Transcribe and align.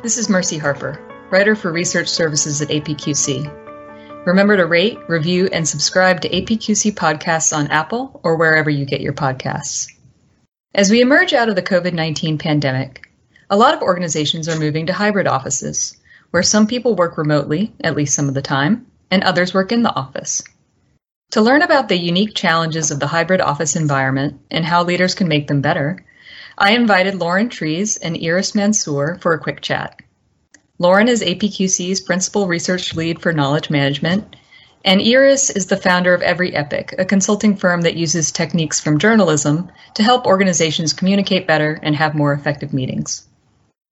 This 0.00 0.16
is 0.16 0.28
Mercy 0.28 0.58
Harper, 0.58 0.96
writer 1.28 1.56
for 1.56 1.72
research 1.72 2.06
services 2.06 2.62
at 2.62 2.68
APQC. 2.68 4.24
Remember 4.26 4.56
to 4.56 4.64
rate, 4.64 4.96
review, 5.08 5.48
and 5.52 5.66
subscribe 5.66 6.20
to 6.20 6.28
APQC 6.28 6.94
podcasts 6.94 7.54
on 7.54 7.66
Apple 7.66 8.20
or 8.22 8.36
wherever 8.36 8.70
you 8.70 8.84
get 8.84 9.00
your 9.00 9.12
podcasts. 9.12 9.92
As 10.72 10.88
we 10.88 11.00
emerge 11.00 11.32
out 11.32 11.48
of 11.48 11.56
the 11.56 11.62
COVID 11.62 11.94
19 11.94 12.38
pandemic, 12.38 13.10
a 13.50 13.56
lot 13.56 13.74
of 13.74 13.82
organizations 13.82 14.48
are 14.48 14.56
moving 14.56 14.86
to 14.86 14.92
hybrid 14.92 15.26
offices, 15.26 15.96
where 16.30 16.44
some 16.44 16.68
people 16.68 16.94
work 16.94 17.18
remotely, 17.18 17.72
at 17.82 17.96
least 17.96 18.14
some 18.14 18.28
of 18.28 18.34
the 18.34 18.40
time, 18.40 18.86
and 19.10 19.24
others 19.24 19.52
work 19.52 19.72
in 19.72 19.82
the 19.82 19.94
office. 19.96 20.44
To 21.32 21.40
learn 21.40 21.62
about 21.62 21.88
the 21.88 21.98
unique 21.98 22.36
challenges 22.36 22.92
of 22.92 23.00
the 23.00 23.08
hybrid 23.08 23.40
office 23.40 23.74
environment 23.74 24.40
and 24.48 24.64
how 24.64 24.84
leaders 24.84 25.16
can 25.16 25.26
make 25.26 25.48
them 25.48 25.60
better, 25.60 26.04
I 26.60 26.72
invited 26.72 27.14
Lauren 27.14 27.48
Trees 27.48 27.98
and 27.98 28.18
Iris 28.20 28.52
Mansour 28.52 29.16
for 29.20 29.32
a 29.32 29.38
quick 29.38 29.60
chat. 29.60 30.00
Lauren 30.80 31.06
is 31.06 31.22
APQC's 31.22 32.00
principal 32.00 32.48
research 32.48 32.96
lead 32.96 33.22
for 33.22 33.32
knowledge 33.32 33.70
management, 33.70 34.34
and 34.84 35.00
Iris 35.00 35.50
is 35.50 35.66
the 35.66 35.76
founder 35.76 36.14
of 36.14 36.22
Every 36.22 36.52
Epic, 36.52 36.96
a 36.98 37.04
consulting 37.04 37.54
firm 37.54 37.82
that 37.82 37.96
uses 37.96 38.32
techniques 38.32 38.80
from 38.80 38.98
journalism 38.98 39.70
to 39.94 40.02
help 40.02 40.26
organizations 40.26 40.92
communicate 40.92 41.46
better 41.46 41.78
and 41.80 41.94
have 41.94 42.16
more 42.16 42.32
effective 42.32 42.72
meetings. 42.72 43.28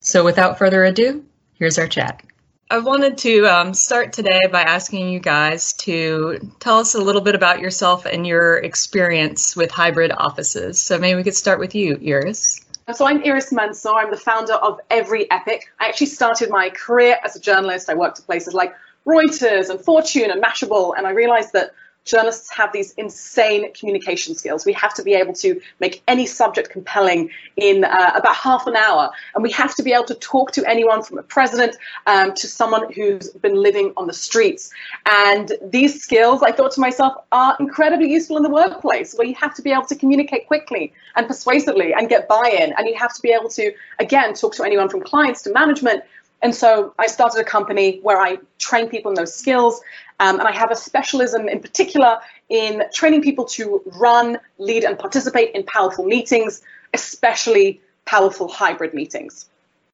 So 0.00 0.24
without 0.24 0.58
further 0.58 0.83
ado, 0.83 1.24
here's 1.55 1.78
our 1.78 1.86
chat. 1.86 2.20
I 2.69 2.79
wanted 2.79 3.19
to 3.19 3.47
um, 3.47 3.75
start 3.75 4.12
today 4.12 4.41
by 4.51 4.62
asking 4.62 5.11
you 5.11 5.20
guys 5.20 5.73
to 5.75 6.51
tell 6.59 6.80
us 6.80 6.97
a 6.97 7.01
little 7.01 7.20
bit 7.20 7.37
about 7.37 7.61
yourself 7.61 8.06
and 8.06 8.27
your 8.27 8.56
experience 8.56 9.55
with 9.55 9.70
hybrid 9.70 10.11
offices. 10.11 10.83
So 10.83 10.98
maybe 10.98 11.15
we 11.16 11.23
could 11.23 11.37
start 11.37 11.61
with 11.61 11.77
you, 11.77 11.97
Iris. 12.05 12.61
So 12.92 13.06
I'm 13.06 13.23
Iris 13.25 13.52
Mansour. 13.52 13.92
I'm 13.92 14.11
the 14.11 14.16
founder 14.16 14.55
of 14.55 14.80
Every 14.91 15.31
Epic. 15.31 15.70
I 15.78 15.86
actually 15.86 16.08
started 16.08 16.50
my 16.50 16.70
career 16.70 17.17
as 17.25 17.36
a 17.36 17.41
journalist. 17.41 17.89
I 17.89 17.95
worked 17.95 18.19
at 18.19 18.27
places 18.27 18.53
like 18.53 18.75
Reuters 19.06 19.70
and 19.70 19.80
Fortune 19.80 20.33
and 20.33 20.42
Mashable, 20.42 20.95
and 20.98 21.06
I 21.06 21.11
realized 21.11 21.53
that 21.53 21.70
journalists 22.06 22.50
have 22.54 22.72
these 22.72 22.92
insane 22.92 23.72
communication 23.74 24.34
skills. 24.34 24.64
We 24.64 24.72
have 24.72 24.94
to 24.94 25.02
be 25.02 25.12
able 25.12 25.34
to 25.34 25.60
make 25.80 26.02
any 26.08 26.24
subject 26.24 26.70
compelling 26.70 27.30
in 27.56 27.84
uh, 27.84 28.12
about 28.14 28.36
half 28.36 28.66
an 28.66 28.76
hour. 28.76 29.10
And 29.34 29.42
we 29.42 29.50
have 29.52 29.74
to 29.74 29.82
be 29.82 29.92
able 29.92 30.04
to 30.04 30.14
talk 30.14 30.52
to 30.52 30.64
anyone 30.68 31.02
from 31.02 31.18
a 31.18 31.22
president 31.22 31.77
um, 32.06 32.32
to 32.34 32.46
someone 32.46 32.90
who's 32.92 33.30
been 33.30 33.56
living 33.56 33.92
on 33.96 34.06
the 34.06 34.14
streets. 34.14 34.70
And 35.10 35.52
these 35.60 36.02
skills, 36.02 36.42
I 36.42 36.52
thought 36.52 36.70
to 36.72 36.80
myself, 36.80 37.14
are 37.32 37.56
incredibly 37.60 38.10
useful 38.10 38.36
in 38.36 38.44
the 38.44 38.50
workplace 38.50 39.14
where 39.14 39.27
you 39.27 39.34
have 39.34 39.54
to 39.56 39.62
be 39.62 39.72
able 39.72 39.86
to 39.86 39.96
communicate 39.96 40.46
quickly 40.46 40.92
and 41.16 41.27
persuasively 41.27 41.92
and 41.92 42.08
get 42.08 42.28
buy 42.28 42.56
in. 42.60 42.72
And 42.78 42.86
you 42.86 42.94
have 42.96 43.14
to 43.14 43.20
be 43.20 43.32
able 43.32 43.48
to, 43.50 43.72
again, 43.98 44.34
talk 44.34 44.54
to 44.54 44.64
anyone 44.64 44.88
from 44.88 45.02
clients 45.02 45.42
to 45.42 45.52
management 45.52 46.04
and 46.42 46.55
so 46.55 46.95
I 46.98 47.06
started 47.06 47.41
a 47.41 47.45
company 47.45 48.01
where 48.03 48.20
I 48.20 48.39
train 48.59 48.89
people 48.89 49.11
in 49.11 49.15
those 49.15 49.34
skills. 49.34 49.81
Um, 50.19 50.39
and 50.39 50.48
I 50.48 50.53
have 50.53 50.70
a 50.70 50.77
specialism 50.77 51.48
in 51.48 51.61
particular 51.61 52.19
in 52.48 52.84
training 52.92 53.23
people 53.23 53.45
to 53.47 53.83
run, 53.98 54.39
lead, 54.59 54.84
and 54.84 54.98
participate 54.98 55.55
in 55.55 55.64
powerful 55.64 56.05
meetings, 56.05 56.62
especially 56.95 57.81
powerful 58.07 58.48
hybrid 58.48 58.95
meetings. 58.95 59.47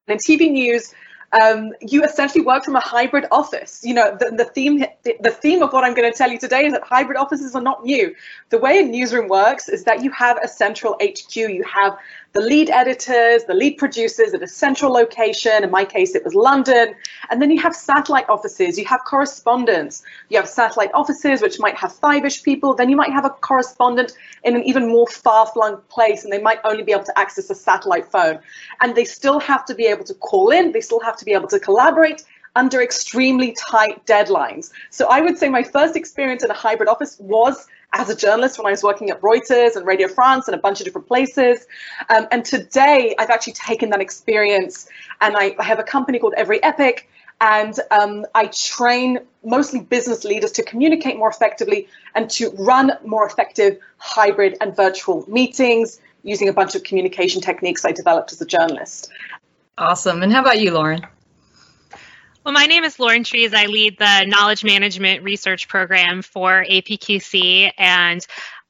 And 0.07 0.13
in 0.13 0.19
TV 0.19 0.51
news, 0.51 0.93
um, 1.41 1.73
you 1.81 2.03
essentially 2.03 2.43
work 2.43 2.63
from 2.63 2.75
a 2.75 2.79
hybrid 2.79 3.25
office. 3.31 3.81
You 3.83 3.95
know, 3.95 4.15
the, 4.17 4.31
the 4.31 4.45
theme 4.45 4.85
the 5.03 5.31
theme 5.31 5.63
of 5.63 5.73
what 5.73 5.83
I'm 5.83 5.95
going 5.95 6.09
to 6.09 6.15
tell 6.17 6.31
you 6.31 6.37
today 6.37 6.65
is 6.65 6.73
that 6.73 6.83
hybrid 6.83 7.17
offices 7.17 7.55
are 7.55 7.61
not 7.61 7.83
new. 7.83 8.13
The 8.49 8.59
way 8.59 8.79
a 8.79 8.83
newsroom 8.83 9.27
works 9.27 9.67
is 9.67 9.83
that 9.85 10.03
you 10.03 10.11
have 10.11 10.37
a 10.43 10.47
central 10.47 10.95
HQ. 11.01 11.35
You 11.35 11.63
have 11.63 11.97
the 12.33 12.41
lead 12.41 12.71
editors, 12.71 13.43
the 13.43 13.53
lead 13.53 13.77
producers 13.77 14.33
at 14.33 14.41
a 14.41 14.47
central 14.47 14.91
location. 14.91 15.63
In 15.63 15.69
my 15.69 15.85
case, 15.85 16.15
it 16.15 16.23
was 16.23 16.33
London. 16.33 16.95
And 17.29 17.39
then 17.39 17.51
you 17.51 17.61
have 17.61 17.75
satellite 17.75 18.27
offices, 18.27 18.77
you 18.77 18.85
have 18.85 19.01
correspondents, 19.05 20.03
you 20.29 20.37
have 20.37 20.49
satellite 20.49 20.89
offices, 20.95 21.43
which 21.43 21.59
might 21.59 21.77
have 21.77 21.93
five 21.93 22.25
ish 22.25 22.41
people. 22.41 22.73
Then 22.73 22.89
you 22.89 22.95
might 22.95 23.11
have 23.11 23.23
a 23.23 23.29
correspondent 23.29 24.13
in 24.43 24.55
an 24.55 24.63
even 24.63 24.89
more 24.89 25.05
far 25.05 25.45
flung 25.45 25.77
place, 25.89 26.23
and 26.23 26.33
they 26.33 26.41
might 26.41 26.59
only 26.63 26.81
be 26.81 26.91
able 26.91 27.03
to 27.03 27.19
access 27.19 27.51
a 27.51 27.55
satellite 27.55 28.11
phone. 28.11 28.39
And 28.81 28.95
they 28.95 29.05
still 29.05 29.39
have 29.39 29.63
to 29.65 29.75
be 29.75 29.85
able 29.85 30.03
to 30.05 30.15
call 30.15 30.49
in, 30.49 30.71
they 30.71 30.81
still 30.81 31.01
have 31.01 31.17
to 31.17 31.25
be 31.25 31.33
able 31.33 31.47
to 31.49 31.59
collaborate 31.59 32.23
under 32.55 32.81
extremely 32.81 33.55
tight 33.69 34.05
deadlines. 34.05 34.71
So 34.89 35.07
I 35.09 35.21
would 35.21 35.37
say 35.37 35.49
my 35.49 35.63
first 35.63 35.95
experience 35.95 36.43
in 36.43 36.51
a 36.51 36.55
hybrid 36.55 36.89
office 36.89 37.17
was 37.19 37.67
as 37.93 38.09
a 38.09 38.15
journalist 38.15 38.57
when 38.57 38.67
I 38.67 38.71
was 38.71 38.83
working 38.83 39.09
at 39.09 39.21
Reuters 39.21 39.75
and 39.75 39.85
Radio 39.85 40.07
France 40.07 40.47
and 40.47 40.55
a 40.55 40.57
bunch 40.57 40.79
of 40.81 40.85
different 40.85 41.07
places. 41.07 41.65
Um, 42.09 42.27
and 42.31 42.43
today 42.43 43.15
I've 43.17 43.29
actually 43.29 43.53
taken 43.53 43.91
that 43.91 44.01
experience 44.01 44.89
and 45.21 45.37
I, 45.37 45.55
I 45.59 45.63
have 45.63 45.79
a 45.79 45.83
company 45.83 46.19
called 46.19 46.33
Every 46.35 46.61
Epic 46.63 47.09
and 47.39 47.77
um, 47.91 48.25
I 48.33 48.47
train 48.47 49.19
mostly 49.43 49.81
business 49.81 50.23
leaders 50.23 50.51
to 50.53 50.63
communicate 50.63 51.17
more 51.17 51.29
effectively 51.29 51.87
and 52.15 52.29
to 52.31 52.51
run 52.51 52.93
more 53.05 53.25
effective 53.25 53.77
hybrid 53.97 54.57
and 54.61 54.75
virtual 54.75 55.25
meetings 55.29 55.99
using 56.23 56.47
a 56.47 56.53
bunch 56.53 56.73
of 56.75 56.83
communication 56.83 57.41
techniques 57.41 57.85
I 57.85 57.91
developed 57.91 58.31
as 58.31 58.41
a 58.41 58.45
journalist. 58.45 59.11
Awesome. 59.77 60.23
And 60.23 60.31
how 60.31 60.41
about 60.41 60.59
you, 60.59 60.71
Lauren? 60.71 61.05
Well, 62.45 62.53
my 62.53 62.65
name 62.65 62.83
is 62.83 62.99
Lauren 62.99 63.23
Trees. 63.23 63.53
I 63.53 63.67
lead 63.67 63.97
the 63.97 64.25
knowledge 64.25 64.65
management 64.65 65.23
research 65.23 65.69
program 65.69 66.21
for 66.21 66.65
APQC. 66.69 67.71
And 67.77 68.25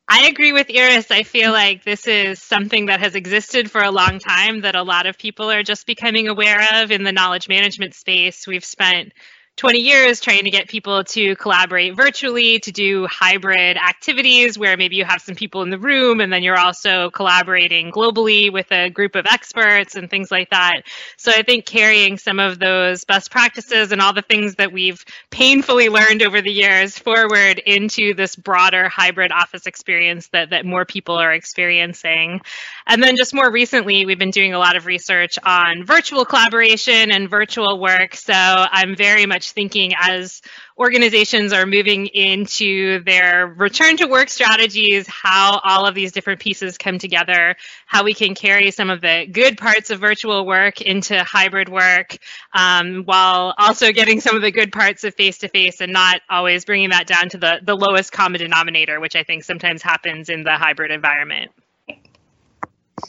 I 0.07 0.27
agree 0.27 0.53
with 0.53 0.69
Iris. 0.69 1.09
I 1.09 1.23
feel 1.23 1.51
like 1.51 1.83
this 1.83 2.05
is 2.05 2.39
something 2.39 2.85
that 2.85 2.99
has 2.99 3.15
existed 3.15 3.71
for 3.71 3.81
a 3.81 3.89
long 3.89 4.19
time 4.19 4.61
that 4.61 4.75
a 4.75 4.83
lot 4.83 5.07
of 5.07 5.17
people 5.17 5.49
are 5.49 5.63
just 5.63 5.87
becoming 5.87 6.27
aware 6.27 6.83
of 6.83 6.91
in 6.91 7.03
the 7.03 7.11
knowledge 7.11 7.49
management 7.49 7.95
space. 7.95 8.45
We've 8.45 8.63
spent 8.63 9.11
20 9.55 9.79
years 9.79 10.19
trying 10.19 10.45
to 10.45 10.49
get 10.49 10.67
people 10.67 11.03
to 11.03 11.35
collaborate 11.35 11.95
virtually, 11.95 12.57
to 12.59 12.71
do 12.71 13.05
hybrid 13.05 13.77
activities 13.77 14.57
where 14.57 14.75
maybe 14.77 14.95
you 14.95 15.05
have 15.05 15.21
some 15.21 15.35
people 15.35 15.61
in 15.61 15.69
the 15.69 15.77
room 15.77 16.21
and 16.21 16.33
then 16.33 16.41
you're 16.41 16.57
also 16.57 17.11
collaborating 17.11 17.91
globally 17.91 18.51
with 18.51 18.71
a 18.71 18.89
group 18.89 19.15
of 19.15 19.27
experts 19.27 19.95
and 19.95 20.09
things 20.09 20.31
like 20.31 20.49
that. 20.49 20.81
So 21.17 21.31
I 21.31 21.43
think 21.43 21.65
carrying 21.65 22.17
some 22.17 22.39
of 22.39 22.57
those 22.57 23.05
best 23.05 23.29
practices 23.29 23.91
and 23.91 24.01
all 24.01 24.13
the 24.13 24.23
things 24.23 24.55
that 24.55 24.71
we've 24.71 25.05
painfully 25.29 25.87
learned 25.87 26.23
over 26.23 26.41
the 26.41 26.51
years 26.51 26.97
forward 26.97 27.59
into 27.59 28.15
this 28.15 28.35
broader 28.35 28.89
hybrid 28.89 29.31
office 29.31 29.67
experience 29.67 30.29
that, 30.29 30.49
that 30.49 30.65
more 30.65 30.83
people 30.83 31.15
are 31.15 31.31
experiencing. 31.31 32.41
And 32.85 33.01
then 33.01 33.15
just 33.15 33.33
more 33.33 33.49
recently, 33.49 34.05
we've 34.05 34.19
been 34.19 34.31
doing 34.31 34.53
a 34.53 34.59
lot 34.59 34.75
of 34.75 34.85
research 34.85 35.39
on 35.43 35.85
virtual 35.85 36.25
collaboration 36.25 37.11
and 37.11 37.29
virtual 37.29 37.79
work. 37.79 38.15
So 38.15 38.33
I'm 38.33 38.95
very 38.95 39.25
much 39.25 39.51
thinking 39.51 39.93
as 39.97 40.41
organizations 40.77 41.53
are 41.53 41.65
moving 41.65 42.07
into 42.07 43.01
their 43.03 43.47
return 43.47 43.95
to 43.97 44.07
work 44.07 44.29
strategies, 44.29 45.07
how 45.07 45.59
all 45.63 45.85
of 45.85 45.95
these 45.95 46.11
different 46.11 46.41
pieces 46.41 46.77
come 46.77 46.97
together, 46.97 47.55
how 47.85 48.03
we 48.03 48.13
can 48.13 48.35
carry 48.35 48.71
some 48.71 48.89
of 48.89 48.99
the 48.99 49.27
good 49.31 49.57
parts 49.57 49.91
of 49.91 49.99
virtual 49.99 50.45
work 50.45 50.81
into 50.81 51.23
hybrid 51.23 51.69
work, 51.69 52.17
um, 52.53 53.03
while 53.05 53.53
also 53.57 53.91
getting 53.91 54.19
some 54.19 54.35
of 54.35 54.41
the 54.41 54.51
good 54.51 54.71
parts 54.73 55.03
of 55.03 55.13
face 55.15 55.37
to 55.37 55.47
face 55.47 55.79
and 55.79 55.93
not 55.93 56.21
always 56.29 56.65
bringing 56.65 56.89
that 56.89 57.07
down 57.07 57.29
to 57.29 57.37
the, 57.37 57.59
the 57.63 57.75
lowest 57.75 58.11
common 58.11 58.41
denominator, 58.41 58.99
which 58.99 59.15
I 59.15 59.23
think 59.23 59.43
sometimes 59.43 59.81
happens 59.81 60.29
in 60.29 60.43
the 60.43 60.57
hybrid 60.57 60.91
environment. 60.91 61.51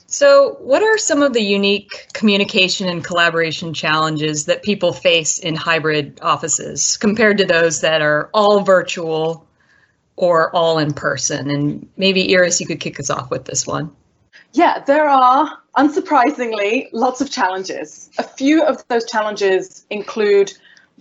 So, 0.07 0.57
what 0.61 0.83
are 0.83 0.99
some 0.99 1.23
of 1.23 1.33
the 1.33 1.43
unique 1.43 2.09
communication 2.13 2.89
and 2.89 3.05
collaboration 3.05 3.75
challenges 3.75 4.47
that 4.47 4.63
people 4.63 4.93
face 4.93 5.39
in 5.39 5.55
hybrid 5.55 6.19
offices 6.23 6.97
compared 6.97 7.39
to 7.39 7.45
those 7.45 7.81
that 7.81 8.03
are 8.03 8.31
all 8.33 8.61
virtual 8.61 9.47
or 10.17 10.55
all 10.55 10.79
in 10.79 10.93
person? 10.93 11.51
And 11.51 11.89
maybe, 11.97 12.35
Iris, 12.35 12.61
you 12.61 12.67
could 12.67 12.81
kick 12.81 13.01
us 13.01 13.11
off 13.11 13.31
with 13.31 13.45
this 13.45 13.67
one. 13.67 13.91
Yeah, 14.53 14.85
there 14.85 15.09
are, 15.09 15.59
unsurprisingly, 15.77 16.89
lots 16.93 17.21
of 17.21 17.31
challenges. 17.31 18.11
A 18.19 18.23
few 18.23 18.63
of 18.63 18.87
those 18.89 19.05
challenges 19.05 19.85
include 19.91 20.53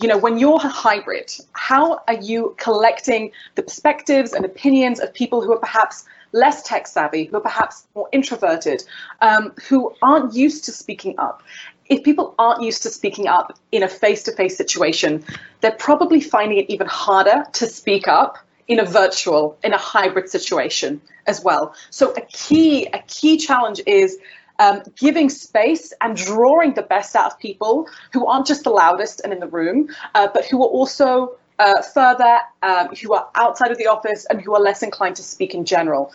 you 0.02 0.08
know, 0.08 0.18
when 0.18 0.38
you're 0.38 0.60
hybrid, 0.60 1.32
how 1.54 2.02
are 2.08 2.16
you 2.16 2.56
collecting 2.58 3.32
the 3.56 3.64
perspectives 3.64 4.34
and 4.34 4.44
opinions 4.44 5.00
of 5.00 5.14
people 5.14 5.42
who 5.42 5.54
are 5.54 5.60
perhaps 5.60 6.06
less 6.34 6.64
tech 6.64 6.88
savvy, 6.88 7.26
who 7.26 7.38
are 7.38 7.42
perhaps 7.42 7.88
more 7.96 8.10
introverted, 8.12 8.84
um, 9.22 9.54
who 9.70 9.94
aren't 10.02 10.34
used 10.34 10.66
to 10.66 10.72
speaking 10.72 11.16
up. 11.18 11.42
If 11.86 12.04
people 12.04 12.36
aren't 12.38 12.62
used 12.62 12.84
to 12.84 12.90
speaking 12.90 13.28
up 13.28 13.58
in 13.72 13.84
a 13.84 13.88
face 13.88 14.24
to 14.24 14.32
face 14.34 14.58
situation, 14.58 15.24
they're 15.62 15.72
probably 15.72 16.20
finding 16.20 16.58
it 16.58 16.70
even 16.70 16.88
harder 16.88 17.46
to 17.54 17.68
speak 17.68 18.08
up 18.08 18.38
in 18.68 18.80
a 18.80 18.86
virtual, 18.86 19.58
in 19.64 19.74
a 19.74 19.78
hybrid 19.78 20.30
situation 20.30 21.02
as 21.28 21.44
well. 21.44 21.76
So 21.90 22.14
a 22.14 22.22
key, 22.22 22.88
a 22.88 23.00
key 23.08 23.38
challenge 23.38 23.82
is 23.86 24.18
um, 24.60 24.84
giving 24.98 25.30
space 25.30 25.94
and 26.02 26.16
drawing 26.16 26.74
the 26.74 26.82
best 26.82 27.16
out 27.16 27.34
of 27.34 27.40
people 27.40 27.88
who 28.12 28.26
aren't 28.28 28.46
just 28.46 28.64
the 28.64 28.70
loudest 28.70 29.22
and 29.22 29.34
in 29.34 29.40
the 29.40 29.48
room, 29.48 29.90
uh, 30.16 30.28
but 30.34 30.46
who 30.46 30.64
are 30.64 30.70
also 30.70 31.38
uh, 31.60 31.82
further, 31.82 32.40
um, 32.62 32.90
who 32.96 33.14
are 33.14 33.30
outside 33.36 33.72
of 33.72 33.78
the 33.78 33.88
office 33.88 34.26
and 34.30 34.42
who 34.42 34.54
are 34.56 34.62
less 34.62 34.84
inclined 34.84 35.16
to 35.16 35.24
speak 35.24 35.54
in 35.54 35.66
general. 35.66 36.12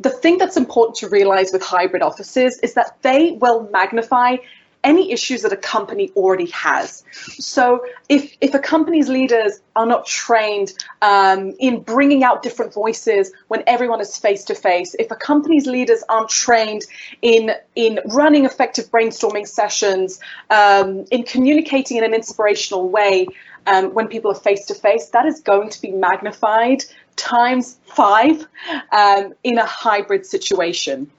The 0.00 0.10
thing 0.10 0.38
that's 0.38 0.56
important 0.56 0.96
to 0.98 1.08
realize 1.08 1.52
with 1.52 1.62
hybrid 1.62 2.02
offices 2.02 2.58
is 2.60 2.74
that 2.74 2.98
they 3.02 3.32
will 3.32 3.68
magnify 3.70 4.36
any 4.86 5.10
issues 5.10 5.42
that 5.42 5.52
a 5.52 5.56
company 5.56 6.12
already 6.14 6.46
has. 6.50 7.02
So 7.10 7.84
if, 8.08 8.36
if 8.40 8.54
a 8.54 8.60
company's 8.60 9.08
leaders 9.08 9.60
are 9.74 9.84
not 9.84 10.06
trained 10.06 10.74
um, 11.02 11.54
in 11.58 11.80
bringing 11.80 12.22
out 12.22 12.42
different 12.42 12.72
voices 12.72 13.32
when 13.48 13.64
everyone 13.66 14.00
is 14.00 14.16
face 14.16 14.44
to 14.44 14.54
face, 14.54 14.94
if 14.98 15.10
a 15.10 15.16
company's 15.16 15.66
leaders 15.66 16.04
aren't 16.08 16.28
trained 16.28 16.82
in, 17.20 17.50
in 17.74 17.98
running 18.06 18.44
effective 18.44 18.86
brainstorming 18.86 19.48
sessions, 19.48 20.20
um, 20.50 21.04
in 21.10 21.24
communicating 21.24 21.96
in 21.96 22.04
an 22.04 22.14
inspirational 22.14 22.88
way, 22.88 23.26
um, 23.66 23.94
when 23.94 24.08
people 24.08 24.30
are 24.30 24.34
face 24.34 24.66
to 24.66 24.74
face, 24.74 25.08
that 25.10 25.26
is 25.26 25.40
going 25.40 25.70
to 25.70 25.80
be 25.80 25.90
magnified 25.90 26.84
times 27.16 27.78
five 27.84 28.46
um, 28.92 29.34
in 29.42 29.58
a 29.58 29.66
hybrid 29.66 30.26
situation. 30.26 31.10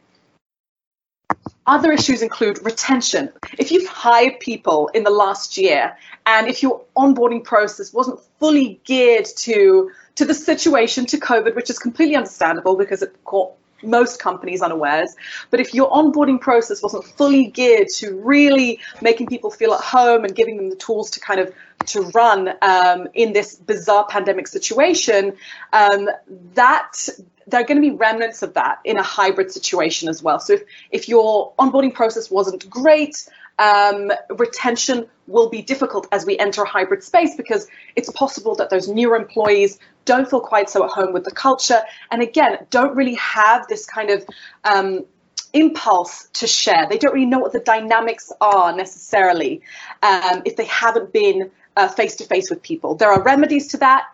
Other 1.65 1.91
issues 1.91 2.21
include 2.21 2.63
retention. 2.63 3.29
If 3.57 3.71
you've 3.71 3.87
hired 3.87 4.39
people 4.39 4.89
in 4.93 5.03
the 5.03 5.09
last 5.09 5.57
year 5.57 5.97
and 6.25 6.47
if 6.47 6.63
your 6.63 6.81
onboarding 6.95 7.43
process 7.43 7.91
wasn't 7.91 8.21
fully 8.39 8.79
geared 8.85 9.25
to, 9.39 9.91
to 10.15 10.25
the 10.25 10.33
situation, 10.33 11.05
to 11.07 11.17
COVID, 11.17 11.55
which 11.55 11.69
is 11.69 11.77
completely 11.77 12.15
understandable 12.15 12.77
because 12.77 13.01
it 13.01 13.13
caught 13.25 13.53
most 13.83 14.19
companies 14.19 14.61
unawares. 14.61 15.15
But 15.49 15.59
if 15.59 15.73
your 15.73 15.89
onboarding 15.89 16.39
process 16.39 16.81
wasn't 16.81 17.05
fully 17.05 17.47
geared 17.47 17.87
to 17.97 18.15
really 18.15 18.79
making 19.01 19.27
people 19.27 19.51
feel 19.51 19.73
at 19.73 19.81
home 19.81 20.23
and 20.25 20.35
giving 20.35 20.57
them 20.57 20.69
the 20.69 20.75
tools 20.75 21.09
to 21.11 21.19
kind 21.19 21.39
of 21.39 21.53
to 21.87 22.01
run 22.13 22.53
um, 22.61 23.07
in 23.13 23.33
this 23.33 23.55
bizarre 23.55 24.05
pandemic 24.07 24.47
situation, 24.47 25.33
um, 25.73 26.09
that 26.55 27.09
there 27.45 27.61
are 27.61 27.63
going 27.63 27.81
to 27.81 27.89
be 27.89 27.95
remnants 27.95 28.41
of 28.43 28.53
that 28.55 28.79
in 28.83 28.97
a 28.97 29.03
hybrid 29.03 29.51
situation 29.51 30.09
as 30.09 30.21
well. 30.21 30.39
So 30.39 30.53
if, 30.53 30.63
if 30.91 31.09
your 31.09 31.53
onboarding 31.57 31.93
process 31.93 32.29
wasn't 32.29 32.69
great, 32.69 33.27
um, 33.59 34.11
retention 34.29 35.07
will 35.27 35.49
be 35.49 35.61
difficult 35.61 36.07
as 36.11 36.25
we 36.25 36.37
enter 36.37 36.63
hybrid 36.63 37.03
space 37.03 37.35
because 37.35 37.67
it's 37.95 38.09
possible 38.11 38.55
that 38.55 38.69
those 38.69 38.87
newer 38.87 39.15
employees 39.15 39.79
don't 40.05 40.29
feel 40.29 40.39
quite 40.39 40.69
so 40.69 40.83
at 40.85 40.91
home 40.91 41.13
with 41.13 41.23
the 41.23 41.31
culture. 41.31 41.81
And 42.11 42.21
again 42.21 42.65
don't 42.69 42.95
really 42.95 43.15
have 43.15 43.67
this 43.67 43.85
kind 43.85 44.09
of 44.09 44.25
um, 44.63 45.05
impulse 45.53 46.27
to 46.33 46.47
share. 46.47 46.87
They 46.89 46.97
don't 46.97 47.13
really 47.13 47.25
know 47.25 47.39
what 47.39 47.51
the 47.51 47.59
dynamics 47.59 48.31
are 48.39 48.75
necessarily 48.75 49.61
um, 50.03 50.43
if 50.45 50.55
they 50.55 50.65
haven't 50.65 51.11
been 51.11 51.51
face 51.95 52.15
to 52.15 52.25
face 52.25 52.49
with 52.49 52.63
people. 52.63 52.95
There 52.95 53.11
are 53.11 53.21
remedies 53.21 53.67
to 53.67 53.77
that 53.77 54.05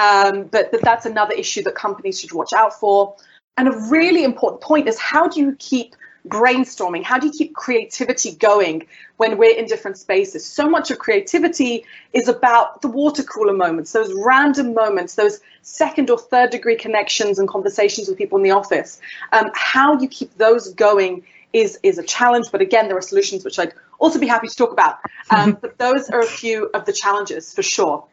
um, 0.00 0.44
but, 0.44 0.70
but 0.70 0.80
that's 0.82 1.04
another 1.04 1.34
issue 1.34 1.62
that 1.64 1.74
companies 1.74 2.20
should 2.20 2.32
watch 2.32 2.52
out 2.52 2.78
for. 2.78 3.16
And 3.56 3.68
a 3.68 3.76
really 3.90 4.24
important 4.24 4.62
point 4.62 4.88
is 4.88 4.98
how 4.98 5.28
do 5.28 5.40
you 5.40 5.56
keep 5.58 5.94
brainstorming? 6.28 7.02
How 7.02 7.18
do 7.18 7.26
you 7.26 7.32
keep 7.32 7.54
creativity 7.54 8.32
going 8.34 8.86
when 9.16 9.38
we're 9.38 9.56
in 9.56 9.66
different 9.66 9.98
spaces? 9.98 10.44
So 10.44 10.68
much 10.68 10.90
of 10.90 10.98
creativity 10.98 11.84
is 12.12 12.28
about 12.28 12.82
the 12.82 12.88
water 12.88 13.22
cooler 13.22 13.52
moments, 13.52 13.92
those 13.92 14.12
random 14.14 14.74
moments, 14.74 15.14
those 15.14 15.40
second 15.62 16.10
or 16.10 16.18
third 16.18 16.50
degree 16.50 16.76
connections 16.76 17.38
and 17.38 17.48
conversations 17.48 18.08
with 18.08 18.18
people 18.18 18.38
in 18.38 18.44
the 18.44 18.52
office. 18.52 19.00
Um, 19.32 19.50
how 19.54 19.98
you 19.98 20.08
keep 20.08 20.36
those 20.36 20.72
going 20.74 21.24
is 21.52 21.78
is 21.82 21.98
a 21.98 22.02
challenge, 22.02 22.46
but 22.52 22.60
again, 22.60 22.88
there 22.88 22.96
are 22.96 23.02
solutions 23.02 23.44
which 23.44 23.58
I'd 23.58 23.74
also 23.98 24.18
be 24.18 24.26
happy 24.26 24.48
to 24.48 24.54
talk 24.54 24.72
about. 24.72 24.98
Um, 25.30 25.58
but 25.60 25.78
those 25.78 26.08
are 26.10 26.20
a 26.20 26.26
few 26.26 26.70
of 26.72 26.84
the 26.84 26.92
challenges 26.92 27.52
for 27.52 27.62
sure. 27.62 28.04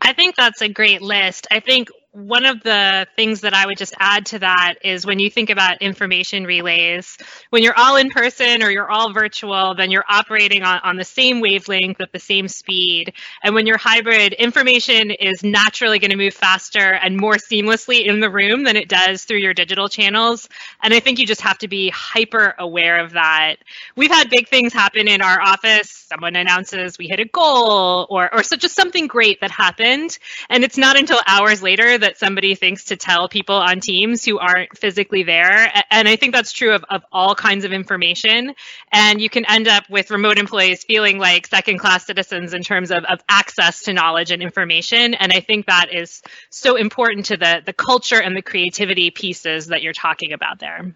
I 0.00 0.12
think 0.12 0.36
that's 0.36 0.62
a 0.62 0.68
great 0.68 1.02
list. 1.02 1.48
I 1.50 1.60
think 1.60 1.90
one 2.18 2.44
of 2.44 2.62
the 2.64 3.06
things 3.14 3.42
that 3.42 3.54
I 3.54 3.64
would 3.64 3.78
just 3.78 3.94
add 3.98 4.26
to 4.26 4.40
that 4.40 4.74
is 4.82 5.06
when 5.06 5.20
you 5.20 5.30
think 5.30 5.50
about 5.50 5.82
information 5.82 6.44
relays, 6.44 7.16
when 7.50 7.62
you're 7.62 7.78
all 7.78 7.94
in 7.94 8.10
person 8.10 8.62
or 8.62 8.70
you're 8.70 8.90
all 8.90 9.12
virtual, 9.12 9.76
then 9.76 9.92
you're 9.92 10.04
operating 10.08 10.64
on, 10.64 10.80
on 10.82 10.96
the 10.96 11.04
same 11.04 11.40
wavelength 11.40 12.00
at 12.00 12.10
the 12.10 12.18
same 12.18 12.48
speed. 12.48 13.12
And 13.44 13.54
when 13.54 13.68
you're 13.68 13.78
hybrid, 13.78 14.32
information 14.32 15.12
is 15.12 15.44
naturally 15.44 16.00
going 16.00 16.10
to 16.10 16.16
move 16.16 16.34
faster 16.34 16.92
and 16.92 17.16
more 17.16 17.34
seamlessly 17.34 18.06
in 18.06 18.18
the 18.18 18.30
room 18.30 18.64
than 18.64 18.76
it 18.76 18.88
does 18.88 19.22
through 19.22 19.38
your 19.38 19.54
digital 19.54 19.88
channels. 19.88 20.48
And 20.82 20.92
I 20.92 20.98
think 20.98 21.20
you 21.20 21.26
just 21.26 21.42
have 21.42 21.58
to 21.58 21.68
be 21.68 21.88
hyper 21.90 22.56
aware 22.58 22.98
of 22.98 23.12
that. 23.12 23.56
We've 23.94 24.10
had 24.10 24.28
big 24.28 24.48
things 24.48 24.72
happen 24.72 25.06
in 25.06 25.22
our 25.22 25.40
office. 25.40 25.90
Someone 26.08 26.34
announces 26.34 26.98
we 26.98 27.06
hit 27.06 27.20
a 27.20 27.26
goal 27.26 28.08
or, 28.10 28.34
or 28.34 28.42
so 28.42 28.56
just 28.56 28.74
something 28.74 29.06
great 29.06 29.40
that 29.40 29.52
happened. 29.52 30.18
And 30.50 30.64
it's 30.64 30.78
not 30.78 30.98
until 30.98 31.20
hours 31.24 31.62
later 31.62 31.98
that 32.08 32.16
somebody 32.16 32.54
thinks 32.54 32.84
to 32.84 32.96
tell 32.96 33.28
people 33.28 33.54
on 33.54 33.80
teams 33.80 34.24
who 34.24 34.38
aren't 34.38 34.78
physically 34.78 35.24
there. 35.24 35.70
And 35.90 36.08
I 36.08 36.16
think 36.16 36.34
that's 36.34 36.52
true 36.52 36.74
of, 36.74 36.82
of 36.88 37.02
all 37.12 37.34
kinds 37.34 37.66
of 37.66 37.72
information. 37.72 38.54
And 38.90 39.20
you 39.20 39.28
can 39.28 39.44
end 39.44 39.68
up 39.68 39.84
with 39.90 40.10
remote 40.10 40.38
employees 40.38 40.84
feeling 40.84 41.18
like 41.18 41.46
second 41.46 41.78
class 41.78 42.06
citizens 42.06 42.54
in 42.54 42.62
terms 42.62 42.90
of, 42.90 43.04
of 43.04 43.20
access 43.28 43.82
to 43.82 43.92
knowledge 43.92 44.30
and 44.30 44.42
information. 44.42 45.12
And 45.12 45.30
I 45.34 45.40
think 45.40 45.66
that 45.66 45.92
is 45.92 46.22
so 46.48 46.76
important 46.76 47.26
to 47.26 47.36
the, 47.36 47.60
the 47.64 47.74
culture 47.74 48.20
and 48.22 48.34
the 48.34 48.40
creativity 48.40 49.10
pieces 49.10 49.66
that 49.66 49.82
you're 49.82 49.92
talking 49.92 50.32
about 50.32 50.60
there. 50.60 50.94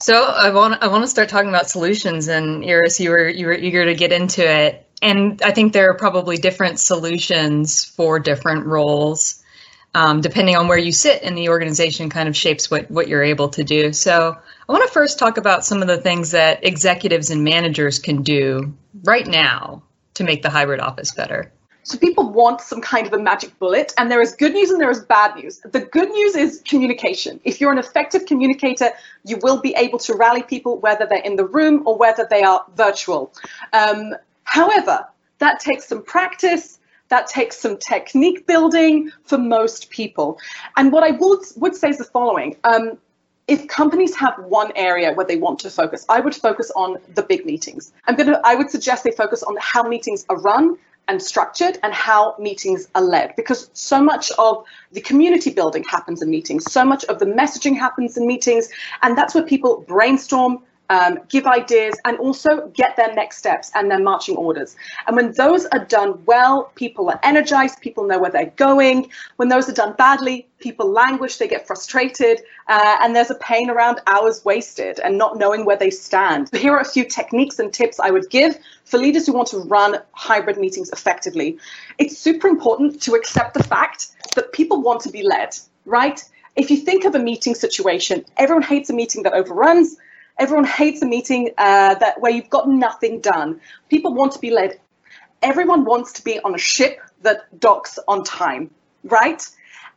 So 0.00 0.14
I 0.14 0.50
want 0.50 0.80
I 0.80 0.86
want 0.86 1.02
to 1.02 1.08
start 1.08 1.28
talking 1.28 1.48
about 1.48 1.68
solutions, 1.68 2.28
and 2.28 2.64
Iris, 2.64 3.00
you 3.00 3.10
were 3.10 3.28
you 3.28 3.46
were 3.46 3.54
eager 3.54 3.84
to 3.84 3.96
get 3.96 4.12
into 4.12 4.48
it, 4.48 4.86
and 5.02 5.42
I 5.42 5.50
think 5.50 5.72
there 5.72 5.90
are 5.90 5.96
probably 5.96 6.36
different 6.36 6.78
solutions 6.78 7.84
for 7.84 8.20
different 8.20 8.66
roles 8.66 9.42
um, 9.94 10.20
depending 10.20 10.56
on 10.56 10.68
where 10.68 10.78
you 10.78 10.92
sit 10.92 11.22
in 11.22 11.34
the 11.34 11.48
organization 11.48 12.10
kind 12.10 12.28
of 12.28 12.36
shapes 12.36 12.70
what, 12.70 12.90
what 12.90 13.08
you're 13.08 13.22
able 13.22 13.48
to 13.50 13.64
do. 13.64 13.92
So 13.92 14.36
I 14.68 14.72
want 14.72 14.86
to 14.86 14.92
first 14.92 15.18
talk 15.18 15.38
about 15.38 15.64
some 15.64 15.82
of 15.82 15.88
the 15.88 15.98
things 15.98 16.32
that 16.32 16.64
executives 16.64 17.30
and 17.30 17.42
managers 17.44 17.98
can 17.98 18.22
do 18.22 18.74
right 19.04 19.26
now 19.26 19.82
to 20.14 20.24
make 20.24 20.42
the 20.42 20.50
hybrid 20.50 20.80
office 20.80 21.12
better. 21.12 21.52
So 21.88 21.96
people 21.96 22.30
want 22.30 22.60
some 22.60 22.82
kind 22.82 23.06
of 23.06 23.14
a 23.14 23.18
magic 23.18 23.58
bullet, 23.58 23.94
and 23.96 24.10
there 24.10 24.20
is 24.20 24.34
good 24.34 24.52
news 24.52 24.68
and 24.68 24.78
there 24.78 24.90
is 24.90 25.00
bad 25.00 25.36
news. 25.36 25.60
The 25.60 25.80
good 25.80 26.10
news 26.10 26.36
is 26.36 26.62
communication. 26.68 27.40
If 27.44 27.62
you're 27.62 27.72
an 27.72 27.78
effective 27.78 28.26
communicator, 28.26 28.90
you 29.24 29.38
will 29.42 29.62
be 29.62 29.74
able 29.74 29.98
to 30.00 30.12
rally 30.12 30.42
people 30.42 30.78
whether 30.80 31.06
they're 31.06 31.22
in 31.22 31.36
the 31.36 31.46
room 31.46 31.84
or 31.86 31.96
whether 31.96 32.26
they 32.28 32.42
are 32.42 32.62
virtual. 32.76 33.32
Um, 33.72 34.14
however, 34.44 35.06
that 35.38 35.60
takes 35.60 35.88
some 35.88 36.02
practice 36.02 36.77
that 37.08 37.26
takes 37.26 37.58
some 37.58 37.76
technique 37.78 38.46
building 38.46 39.10
for 39.24 39.38
most 39.38 39.90
people. 39.90 40.38
And 40.76 40.92
what 40.92 41.02
I 41.02 41.12
would, 41.12 41.40
would 41.56 41.74
say 41.74 41.90
is 41.90 41.98
the 41.98 42.04
following. 42.04 42.56
Um, 42.64 42.98
if 43.46 43.66
companies 43.66 44.14
have 44.16 44.34
one 44.44 44.72
area 44.76 45.14
where 45.14 45.24
they 45.24 45.36
want 45.36 45.58
to 45.60 45.70
focus, 45.70 46.04
I 46.08 46.20
would 46.20 46.34
focus 46.34 46.70
on 46.76 46.98
the 47.14 47.22
big 47.22 47.46
meetings. 47.46 47.92
I'm 48.06 48.14
gonna, 48.14 48.40
I 48.44 48.54
would 48.54 48.70
suggest 48.70 49.04
they 49.04 49.10
focus 49.10 49.42
on 49.42 49.56
how 49.58 49.82
meetings 49.84 50.26
are 50.28 50.38
run 50.38 50.76
and 51.08 51.22
structured 51.22 51.78
and 51.82 51.92
how 51.94 52.36
meetings 52.38 52.86
are 52.94 53.02
led 53.02 53.34
because 53.34 53.70
so 53.72 54.02
much 54.02 54.30
of 54.32 54.64
the 54.92 55.00
community 55.00 55.50
building 55.50 55.82
happens 55.88 56.20
in 56.20 56.28
meetings 56.28 56.70
so 56.70 56.84
much 56.84 57.02
of 57.06 57.18
the 57.18 57.24
messaging 57.24 57.76
happens 57.76 58.18
in 58.18 58.26
meetings 58.26 58.68
and 59.02 59.16
that's 59.16 59.34
where 59.34 59.42
people 59.42 59.82
brainstorm 59.88 60.62
um, 60.90 61.18
give 61.28 61.46
ideas, 61.46 61.94
and 62.04 62.18
also 62.18 62.68
get 62.68 62.96
their 62.96 63.12
next 63.14 63.38
steps 63.38 63.70
and 63.74 63.90
their 63.90 64.00
marching 64.00 64.36
orders. 64.36 64.76
And 65.06 65.16
when 65.16 65.32
those 65.32 65.66
are 65.66 65.84
done 65.84 66.22
well, 66.24 66.72
people 66.74 67.10
are 67.10 67.20
energized, 67.22 67.80
people 67.80 68.06
know 68.06 68.18
where 68.18 68.30
they're 68.30 68.52
going. 68.56 69.10
When 69.36 69.48
those 69.48 69.68
are 69.68 69.74
done 69.74 69.94
badly, 69.98 70.48
people 70.58 70.90
languish, 70.90 71.36
they 71.36 71.48
get 71.48 71.66
frustrated, 71.66 72.40
uh, 72.68 72.96
and 73.00 73.14
there's 73.14 73.30
a 73.30 73.36
pain 73.36 73.70
around 73.70 74.00
hours 74.06 74.44
wasted 74.44 74.98
and 75.00 75.16
not 75.16 75.38
knowing 75.38 75.64
where 75.64 75.76
they 75.76 75.90
stand. 75.90 76.48
Here 76.54 76.72
are 76.72 76.80
a 76.80 76.84
few 76.84 77.04
techniques 77.04 77.58
and 77.58 77.72
tips 77.72 78.00
I 78.00 78.10
would 78.10 78.28
give 78.30 78.58
for 78.84 78.98
leaders 78.98 79.26
who 79.26 79.32
want 79.32 79.48
to 79.48 79.58
run 79.58 79.98
hybrid 80.12 80.58
meetings 80.58 80.90
effectively. 80.90 81.58
It's 81.98 82.16
super 82.18 82.48
important 82.48 83.02
to 83.02 83.14
accept 83.14 83.54
the 83.54 83.62
fact 83.62 84.08
that 84.34 84.52
people 84.52 84.82
want 84.82 85.00
to 85.02 85.10
be 85.10 85.22
led, 85.22 85.50
right? 85.84 86.22
If 86.56 86.70
you 86.70 86.76
think 86.76 87.04
of 87.04 87.14
a 87.14 87.18
meeting 87.18 87.54
situation, 87.54 88.24
everyone 88.36 88.62
hates 88.62 88.90
a 88.90 88.94
meeting 88.94 89.22
that 89.22 89.32
overruns 89.32 89.96
Everyone 90.38 90.64
hates 90.64 91.02
a 91.02 91.06
meeting 91.06 91.50
uh, 91.58 91.94
that 91.94 92.20
where 92.20 92.30
you've 92.30 92.50
got 92.50 92.68
nothing 92.68 93.20
done. 93.20 93.60
People 93.88 94.14
want 94.14 94.32
to 94.32 94.38
be 94.38 94.50
led. 94.50 94.80
Everyone 95.42 95.84
wants 95.84 96.12
to 96.14 96.24
be 96.24 96.38
on 96.40 96.54
a 96.54 96.58
ship 96.58 97.00
that 97.22 97.60
docks 97.60 97.98
on 98.06 98.24
time, 98.24 98.70
right? 99.04 99.42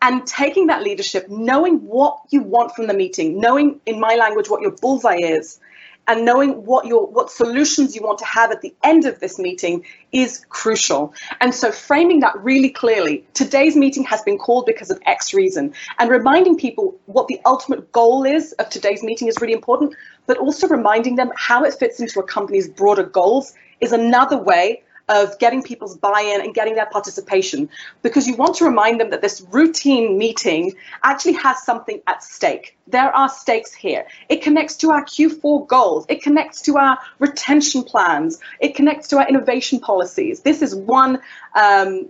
And 0.02 0.26
taking 0.26 0.68
that 0.68 0.82
leadership, 0.82 1.30
knowing 1.30 1.86
what 1.86 2.20
you 2.32 2.42
want 2.42 2.76
from 2.76 2.88
the 2.88 2.94
meeting, 2.94 3.40
knowing 3.40 3.80
in 3.86 4.00
my 4.00 4.16
language 4.16 4.50
what 4.50 4.62
your 4.62 4.72
bullseye 4.72 5.18
is, 5.18 5.60
and 6.08 6.26
knowing 6.26 6.66
what 6.66 6.86
your 6.86 7.06
what 7.08 7.32
solutions 7.32 7.96
you 7.96 8.02
want 8.02 8.20
to 8.20 8.26
have 8.26 8.52
at 8.52 8.62
the 8.62 8.74
end 8.84 9.06
of 9.06 9.20
this 9.20 9.38
meeting 9.38 9.86
is 10.12 10.46
crucial. 10.50 11.14
And 11.40 11.54
so 11.54 11.72
framing 11.72 12.20
that 12.22 12.38
really 12.42 12.70
clearly, 12.70 13.26
today's 13.34 13.76
meeting 13.76 14.04
has 14.06 14.22
been 14.24 14.38
called 14.38 14.66
because 14.66 14.90
of 14.90 15.00
X 15.06 15.34
reason, 15.34 15.74
and 16.00 16.10
reminding 16.10 16.58
people 16.58 16.96
what 17.06 17.28
the 17.28 17.40
ultimate 17.46 17.92
goal 17.92 18.26
is 18.26 18.54
of 18.54 18.70
today's 18.70 19.04
meeting 19.04 19.28
is 19.28 19.40
really 19.40 19.54
important, 19.54 19.96
but 20.26 20.38
also 20.38 20.68
reminding 20.68 21.16
them 21.16 21.32
how 21.36 21.64
it 21.64 21.74
fits 21.76 22.00
into 22.00 22.20
a 22.20 22.24
company's 22.24 22.68
broader 22.68 23.04
goals 23.04 23.54
is 23.80 23.92
another 23.92 24.38
way 24.38 24.84
of 25.12 25.38
getting 25.40 25.62
people's 25.62 25.98
buy-in 25.98 26.40
and 26.40 26.54
getting 26.54 26.74
their 26.74 26.86
participation 26.86 27.70
because 28.02 28.28
you 28.28 28.36
want 28.36 28.56
to 28.56 28.64
remind 28.64 29.00
them 29.00 29.10
that 29.10 29.22
this 29.22 29.46
routine 29.52 30.18
meeting 30.18 30.74
actually 31.04 31.34
has 31.34 31.62
something 31.64 32.02
at 32.08 32.24
stake. 32.24 32.78
There 32.88 33.14
are 33.14 33.28
stakes 33.28 33.74
here. 33.74 34.08
It 34.30 34.42
connects 34.42 34.78
to 34.78 34.92
our 34.92 35.04
Q4 35.04 35.68
goals. 35.68 36.06
It 36.08 36.24
connects 36.24 36.62
to 36.62 36.78
our 36.78 36.98
retention 37.20 37.84
plans. 37.84 38.40
It 38.62 38.74
connects 38.74 39.10
to 39.10 39.18
our 39.18 39.28
innovation 39.28 39.82
policies. 39.82 40.40
This 40.42 40.62
is 40.62 40.74
one 40.74 41.20
um, 41.56 42.10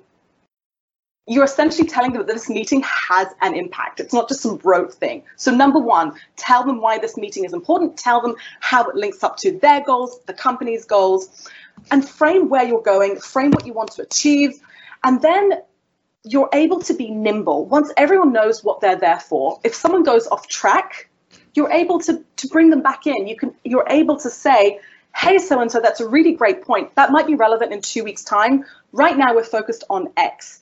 you're 1.31 1.45
essentially 1.45 1.87
telling 1.87 2.11
them 2.11 2.25
that 2.25 2.33
this 2.33 2.49
meeting 2.49 2.83
has 2.83 3.27
an 3.41 3.55
impact. 3.55 3.99
It's 3.99 4.13
not 4.13 4.27
just 4.27 4.41
some 4.41 4.59
rote 4.63 4.93
thing. 4.93 5.23
So, 5.37 5.51
number 5.53 5.79
one, 5.79 6.13
tell 6.35 6.65
them 6.65 6.81
why 6.81 6.97
this 6.97 7.15
meeting 7.15 7.45
is 7.45 7.53
important, 7.53 7.97
tell 7.97 8.21
them 8.21 8.35
how 8.59 8.89
it 8.89 8.95
links 8.95 9.23
up 9.23 9.37
to 9.37 9.57
their 9.59 9.81
goals, 9.81 10.19
the 10.25 10.33
company's 10.33 10.85
goals, 10.85 11.49
and 11.89 12.07
frame 12.07 12.49
where 12.49 12.63
you're 12.63 12.81
going, 12.81 13.19
frame 13.19 13.51
what 13.51 13.65
you 13.65 13.73
want 13.73 13.91
to 13.93 14.01
achieve, 14.01 14.59
and 15.03 15.21
then 15.21 15.53
you're 16.23 16.49
able 16.53 16.81
to 16.81 16.93
be 16.93 17.09
nimble. 17.09 17.65
Once 17.65 17.91
everyone 17.97 18.33
knows 18.33 18.63
what 18.63 18.81
they're 18.81 18.99
there 18.99 19.19
for, 19.19 19.59
if 19.63 19.73
someone 19.73 20.03
goes 20.03 20.27
off 20.27 20.47
track, 20.47 21.09
you're 21.53 21.71
able 21.71 21.99
to, 21.99 22.23
to 22.37 22.47
bring 22.47 22.69
them 22.69 22.81
back 22.81 23.07
in. 23.07 23.27
You 23.27 23.35
can 23.37 23.55
you're 23.63 23.87
able 23.89 24.17
to 24.19 24.29
say, 24.29 24.79
hey, 25.15 25.37
so 25.39 25.61
and 25.61 25.71
so, 25.71 25.79
that's 25.79 25.99
a 26.01 26.07
really 26.07 26.33
great 26.33 26.63
point. 26.63 26.95
That 26.95 27.11
might 27.11 27.27
be 27.27 27.35
relevant 27.35 27.71
in 27.71 27.81
two 27.81 28.03
weeks' 28.03 28.23
time. 28.23 28.65
Right 28.91 29.17
now, 29.17 29.33
we're 29.33 29.43
focused 29.43 29.83
on 29.89 30.09
X. 30.17 30.61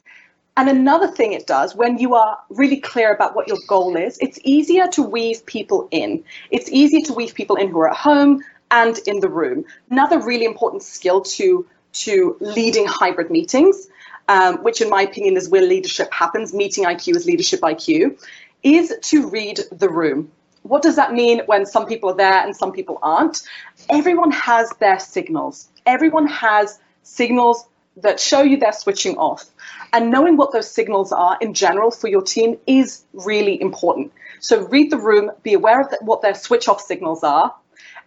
And 0.60 0.68
another 0.68 1.08
thing 1.08 1.32
it 1.32 1.48
does, 1.48 1.74
when 1.74 2.00
you 2.00 2.16
are 2.16 2.38
really 2.50 2.82
clear 2.82 3.13
about 3.13 3.34
what 3.34 3.48
your 3.48 3.56
goal 3.70 3.96
is, 3.96 4.18
it's 4.20 4.38
easier 4.44 4.88
to 4.89 5.01
weave 5.01 5.46
people 5.46 5.88
in. 5.89 6.25
It's 6.51 6.70
easier 6.70 7.00
to 7.06 7.13
weave 7.13 7.34
people 7.34 7.56
in 7.56 7.70
who 7.70 7.80
are 7.80 7.89
at 7.89 7.96
home 7.96 8.44
and 8.70 8.98
in 9.08 9.22
the 9.22 9.30
room. 9.30 9.63
Another 9.89 10.20
really 10.20 10.44
important 10.44 10.84
skill 10.84 11.22
to, 11.22 11.66
to 11.94 12.36
leading 12.42 12.86
hybrid 12.86 13.32
meetings, 13.32 13.88
um, 14.28 14.58
which 14.58 14.82
in 14.82 14.89
my 14.89 15.04
opinion 15.04 15.38
is 15.38 15.48
where 15.48 15.62
leadership 15.62 16.12
happens, 16.12 16.54
meeting 16.54 16.84
IQ 16.84 17.16
is 17.16 17.25
leadership 17.25 17.62
IQ, 17.62 18.22
is 18.62 18.94
to 19.04 19.30
read 19.30 19.62
the 19.72 19.88
room. 19.88 20.30
What 20.63 20.82
does 20.82 20.98
that 20.98 21.13
mean 21.13 21.39
when 21.46 21.66
some 21.66 21.86
people 21.86 22.10
are 22.10 22.18
there 22.18 22.44
and 22.46 22.54
some 22.54 22.74
people 22.74 23.00
aren't? 23.01 23.44
Everyone 23.89 24.32
has 24.32 24.70
their 24.82 25.00
signals. 25.00 25.70
Everyone 25.86 26.28
has 26.28 26.80
signals 27.04 27.63
that 28.01 28.20
show 28.20 28.41
you 28.41 28.58
they're 28.58 28.72
switching 28.72 29.18
off. 29.18 29.46
And 29.94 30.12
knowing 30.12 30.38
what 30.38 30.51
those 30.51 30.70
signals 30.70 31.12
are 31.12 31.38
in 31.41 31.53
general 31.53 31.91
for 31.91 32.08
your 32.08 32.22
team 32.22 32.58
is 32.68 33.03
really 33.13 33.60
important. 33.62 34.12
So 34.39 34.65
read 34.68 34.91
the 34.91 34.98
room, 34.98 35.32
be 35.44 35.53
aware 35.53 35.82
of 35.82 35.88
what 36.01 36.22
their 36.22 36.36
switch 36.36 36.68
off 36.68 36.82
signals 36.82 37.24
are. 37.24 37.53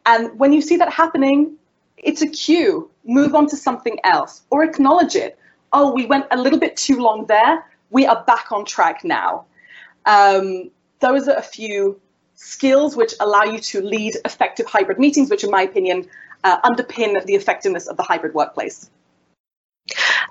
And 0.06 0.38
when 0.38 0.52
you 0.52 0.62
see 0.62 0.76
that 0.76 0.92
happening, 0.92 1.56
it's 1.96 2.22
a 2.22 2.28
cue. 2.28 2.90
Move 3.04 3.34
on 3.34 3.48
to 3.48 3.56
something 3.56 3.98
else 4.04 4.42
or 4.50 4.64
acknowledge 4.64 5.16
it. 5.16 5.38
Oh, 5.72 5.92
we 5.92 6.06
went 6.06 6.26
a 6.30 6.36
little 6.36 6.58
bit 6.58 6.76
too 6.76 7.00
long 7.00 7.26
there. 7.26 7.64
We 7.90 8.06
are 8.06 8.24
back 8.24 8.52
on 8.52 8.64
track 8.64 9.04
now. 9.04 9.46
Um, 10.06 10.70
those 11.00 11.28
are 11.28 11.36
a 11.36 11.42
few 11.42 12.00
skills 12.34 12.96
which 12.96 13.14
allow 13.20 13.44
you 13.44 13.58
to 13.58 13.80
lead 13.80 14.16
effective 14.24 14.66
hybrid 14.66 14.98
meetings, 14.98 15.30
which, 15.30 15.44
in 15.44 15.50
my 15.50 15.62
opinion, 15.62 16.08
uh, 16.44 16.60
underpin 16.62 17.24
the 17.24 17.34
effectiveness 17.34 17.86
of 17.86 17.96
the 17.96 18.02
hybrid 18.02 18.34
workplace. 18.34 18.90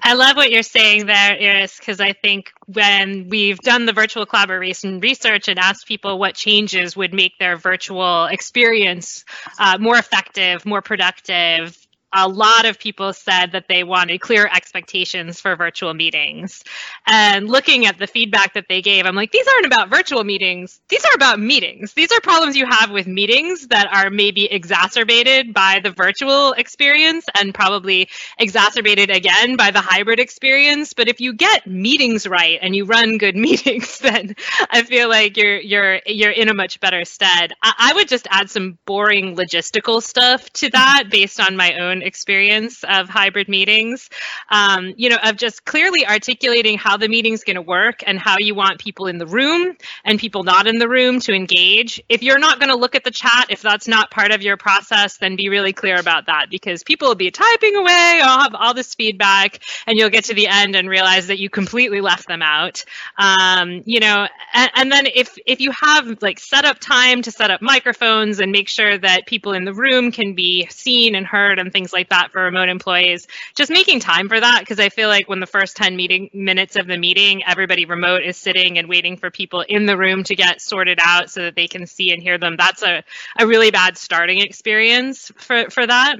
I 0.03 0.13
love 0.13 0.35
what 0.35 0.51
you're 0.51 0.63
saying 0.63 1.05
there, 1.05 1.37
Iris, 1.39 1.77
because 1.77 1.99
I 1.99 2.13
think 2.13 2.51
when 2.65 3.29
we've 3.29 3.59
done 3.59 3.85
the 3.85 3.93
virtual 3.93 4.25
collaboration 4.25 4.99
research 4.99 5.47
and 5.47 5.59
asked 5.59 5.85
people 5.87 6.17
what 6.17 6.33
changes 6.35 6.97
would 6.97 7.13
make 7.13 7.37
their 7.37 7.55
virtual 7.55 8.25
experience 8.25 9.25
uh, 9.59 9.77
more 9.79 9.97
effective, 9.97 10.65
more 10.65 10.81
productive, 10.81 11.77
a 12.13 12.27
lot 12.27 12.65
of 12.65 12.77
people 12.77 13.13
said 13.13 13.53
that 13.53 13.65
they 13.69 13.83
wanted 13.83 14.19
clear 14.19 14.45
expectations 14.45 15.39
for 15.39 15.55
virtual 15.55 15.93
meetings. 15.93 16.63
And 17.07 17.47
looking 17.49 17.85
at 17.85 17.97
the 17.97 18.07
feedback 18.07 18.53
that 18.55 18.65
they 18.67 18.81
gave, 18.81 19.05
I'm 19.05 19.15
like, 19.15 19.31
these 19.31 19.47
aren't 19.47 19.65
about 19.65 19.89
virtual 19.89 20.23
meetings. 20.23 20.81
These 20.89 21.05
are 21.05 21.15
about 21.15 21.39
meetings. 21.39 21.93
These 21.93 22.11
are 22.11 22.19
problems 22.19 22.57
you 22.57 22.65
have 22.69 22.91
with 22.91 23.07
meetings 23.07 23.67
that 23.67 23.87
are 23.93 24.09
maybe 24.09 24.45
exacerbated 24.45 25.53
by 25.53 25.79
the 25.83 25.91
virtual 25.91 26.51
experience 26.53 27.25
and 27.39 27.53
probably 27.53 28.09
exacerbated 28.37 29.09
again 29.09 29.55
by 29.55 29.71
the 29.71 29.81
hybrid 29.81 30.19
experience. 30.19 30.93
But 30.93 31.07
if 31.07 31.21
you 31.21 31.33
get 31.33 31.65
meetings 31.65 32.27
right 32.27 32.59
and 32.61 32.75
you 32.75 32.85
run 32.85 33.17
good 33.17 33.35
meetings, 33.41 33.99
then 33.99 34.35
I 34.69 34.83
feel 34.83 35.07
like 35.07 35.37
you're 35.37 35.59
you're 35.59 36.01
you're 36.05 36.31
in 36.31 36.49
a 36.49 36.53
much 36.53 36.79
better 36.79 37.05
stead. 37.05 37.53
I, 37.63 37.73
I 37.91 37.93
would 37.93 38.07
just 38.09 38.27
add 38.29 38.49
some 38.49 38.77
boring 38.85 39.35
logistical 39.35 40.03
stuff 40.03 40.49
to 40.53 40.69
that 40.71 41.05
based 41.09 41.39
on 41.39 41.55
my 41.55 41.77
own 41.79 42.00
experience 42.03 42.83
of 42.83 43.09
hybrid 43.09 43.47
meetings. 43.47 44.09
Um, 44.49 44.93
you 44.97 45.09
know, 45.09 45.17
of 45.23 45.35
just 45.35 45.65
clearly 45.65 46.05
articulating 46.05 46.77
how 46.77 46.97
the 46.97 47.07
meeting's 47.07 47.43
going 47.43 47.55
to 47.55 47.61
work 47.61 48.03
and 48.05 48.19
how 48.19 48.35
you 48.39 48.55
want 48.55 48.79
people 48.79 49.07
in 49.07 49.17
the 49.17 49.27
room 49.27 49.75
and 50.03 50.19
people 50.19 50.43
not 50.43 50.67
in 50.67 50.77
the 50.79 50.89
room 50.89 51.19
to 51.21 51.33
engage. 51.33 52.01
If 52.09 52.23
you're 52.23 52.39
not 52.39 52.59
going 52.59 52.69
to 52.69 52.77
look 52.77 52.95
at 52.95 53.03
the 53.03 53.11
chat, 53.11 53.47
if 53.49 53.61
that's 53.61 53.87
not 53.87 54.11
part 54.11 54.31
of 54.31 54.41
your 54.41 54.57
process, 54.57 55.17
then 55.17 55.35
be 55.35 55.49
really 55.49 55.73
clear 55.73 55.97
about 55.99 56.27
that 56.27 56.47
because 56.49 56.83
people 56.83 57.07
will 57.07 57.15
be 57.15 57.31
typing 57.31 57.75
away, 57.75 58.21
I'll 58.23 58.43
have 58.43 58.55
all 58.55 58.73
this 58.73 58.95
feedback, 58.95 59.59
and 59.87 59.97
you'll 59.97 60.09
get 60.09 60.25
to 60.25 60.33
the 60.33 60.47
end 60.47 60.75
and 60.75 60.89
realize 60.89 61.27
that 61.27 61.39
you 61.39 61.49
completely 61.49 62.01
left 62.01 62.27
them 62.27 62.41
out. 62.41 62.83
Um, 63.17 63.83
you 63.85 63.99
know, 63.99 64.27
and, 64.53 64.71
and 64.75 64.91
then 64.91 65.05
if 65.13 65.37
if 65.45 65.59
you 65.59 65.71
have 65.71 66.21
like 66.21 66.39
set 66.39 66.65
up 66.65 66.79
time 66.79 67.21
to 67.23 67.31
set 67.31 67.51
up 67.51 67.61
microphones 67.61 68.39
and 68.39 68.51
make 68.51 68.67
sure 68.67 68.97
that 68.97 69.25
people 69.25 69.53
in 69.53 69.65
the 69.65 69.73
room 69.73 70.11
can 70.11 70.33
be 70.33 70.67
seen 70.69 71.15
and 71.15 71.25
heard 71.25 71.59
and 71.59 71.71
things 71.71 71.90
things 71.91 71.99
like 71.99 72.09
that 72.09 72.31
for 72.31 72.43
remote 72.43 72.69
employees. 72.69 73.27
Just 73.55 73.71
making 73.71 73.99
time 73.99 74.29
for 74.29 74.39
that 74.39 74.61
because 74.61 74.79
I 74.79 74.89
feel 74.89 75.09
like 75.09 75.27
when 75.27 75.39
the 75.39 75.45
first 75.45 75.77
10 75.77 75.95
meeting 75.95 76.29
minutes 76.33 76.75
of 76.75 76.87
the 76.87 76.97
meeting, 76.97 77.43
everybody 77.45 77.85
remote 77.85 78.23
is 78.23 78.37
sitting 78.37 78.77
and 78.77 78.87
waiting 78.87 79.17
for 79.17 79.29
people 79.29 79.61
in 79.61 79.85
the 79.85 79.97
room 79.97 80.23
to 80.25 80.35
get 80.35 80.61
sorted 80.61 80.99
out 81.03 81.29
so 81.29 81.41
that 81.43 81.55
they 81.55 81.67
can 81.67 81.85
see 81.85 82.11
and 82.11 82.21
hear 82.21 82.37
them. 82.37 82.55
That's 82.57 82.83
a, 82.83 83.03
a 83.39 83.47
really 83.47 83.71
bad 83.71 83.97
starting 83.97 84.39
experience 84.39 85.31
for, 85.37 85.69
for 85.69 85.85
that. 85.85 86.17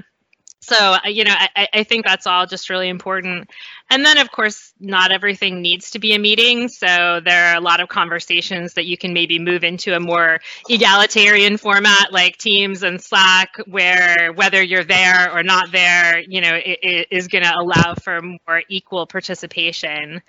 So, 0.64 0.96
you 1.06 1.24
know, 1.24 1.34
I, 1.34 1.68
I 1.74 1.84
think 1.84 2.06
that's 2.06 2.28
all 2.28 2.46
just 2.46 2.70
really 2.70 2.88
important. 2.88 3.50
And 3.90 4.06
then, 4.06 4.20
of 4.20 4.32
course, 4.32 4.74
not 4.80 5.12
everything 5.12 5.62
needs 5.62 5.92
to 5.92 6.00
be 6.00 6.14
a 6.14 6.20
meeting. 6.20 6.70
So 6.70 7.20
there 7.20 7.48
are 7.48 7.58
a 7.58 7.62
lot 7.62 7.82
of 7.82 7.90
conversations 7.90 8.76
that 8.76 8.86
you 8.86 8.96
can 8.96 9.12
maybe 9.12 9.40
move 9.40 9.64
into 9.64 9.96
a 9.96 10.00
more 10.00 10.40
egalitarian 10.70 11.58
format 11.58 12.12
like 12.14 12.38
Teams 12.38 12.84
and 12.84 13.02
Slack, 13.02 13.56
where 13.66 14.32
whether 14.34 14.62
you're 14.62 14.84
there 14.84 15.36
or 15.36 15.42
not 15.42 15.72
there, 15.72 16.20
you 16.20 16.42
know, 16.42 16.54
it, 16.54 16.80
it 16.84 17.08
is 17.10 17.28
going 17.28 17.44
to 17.44 17.54
allow 17.58 17.96
for 17.96 18.22
more 18.22 18.62
equal 18.70 19.08
participation. 19.08 20.22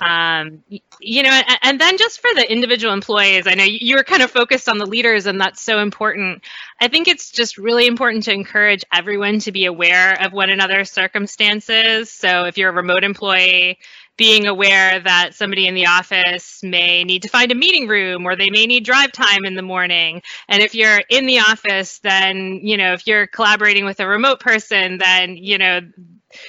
Um, 0.00 0.62
you 1.00 1.22
know, 1.22 1.30
and, 1.30 1.58
and 1.62 1.80
then 1.80 1.98
just 1.98 2.20
for 2.20 2.32
the 2.34 2.50
individual 2.50 2.92
employees, 2.92 3.46
I 3.46 3.54
know 3.54 3.64
you 3.64 3.96
were 3.96 4.04
kind 4.04 4.22
of 4.22 4.30
focused 4.30 4.68
on 4.68 4.78
the 4.78 4.86
leaders, 4.86 5.26
and 5.26 5.40
that's 5.40 5.60
so 5.60 5.80
important. 5.80 6.44
I 6.80 6.88
think 6.88 7.08
it's 7.08 7.30
just 7.30 7.58
really 7.58 7.86
important 7.86 8.24
to 8.24 8.32
encourage 8.32 8.84
everyone 8.92 9.40
to 9.40 9.52
be 9.52 9.64
aware 9.66 10.20
of 10.22 10.32
one 10.32 10.50
another's 10.50 10.90
circumstances. 10.90 12.10
So 12.10 12.44
if 12.44 12.58
you're 12.58 12.70
a 12.70 12.74
remote 12.74 13.02
employee, 13.04 13.78
being 14.16 14.48
aware 14.48 14.98
that 15.00 15.34
somebody 15.34 15.66
in 15.68 15.74
the 15.74 15.86
office 15.86 16.60
may 16.62 17.04
need 17.04 17.22
to 17.22 17.28
find 17.28 17.52
a 17.52 17.54
meeting 17.54 17.86
room 17.86 18.26
or 18.26 18.34
they 18.34 18.50
may 18.50 18.66
need 18.66 18.84
drive 18.84 19.12
time 19.12 19.44
in 19.44 19.54
the 19.54 19.62
morning. 19.62 20.20
And 20.48 20.60
if 20.60 20.74
you're 20.74 21.00
in 21.08 21.26
the 21.26 21.38
office, 21.38 22.00
then, 22.00 22.60
you 22.62 22.76
know, 22.76 22.92
if 22.94 23.06
you're 23.06 23.28
collaborating 23.28 23.84
with 23.84 24.00
a 24.00 24.08
remote 24.08 24.40
person, 24.40 24.98
then, 24.98 25.36
you 25.36 25.56
know, 25.56 25.80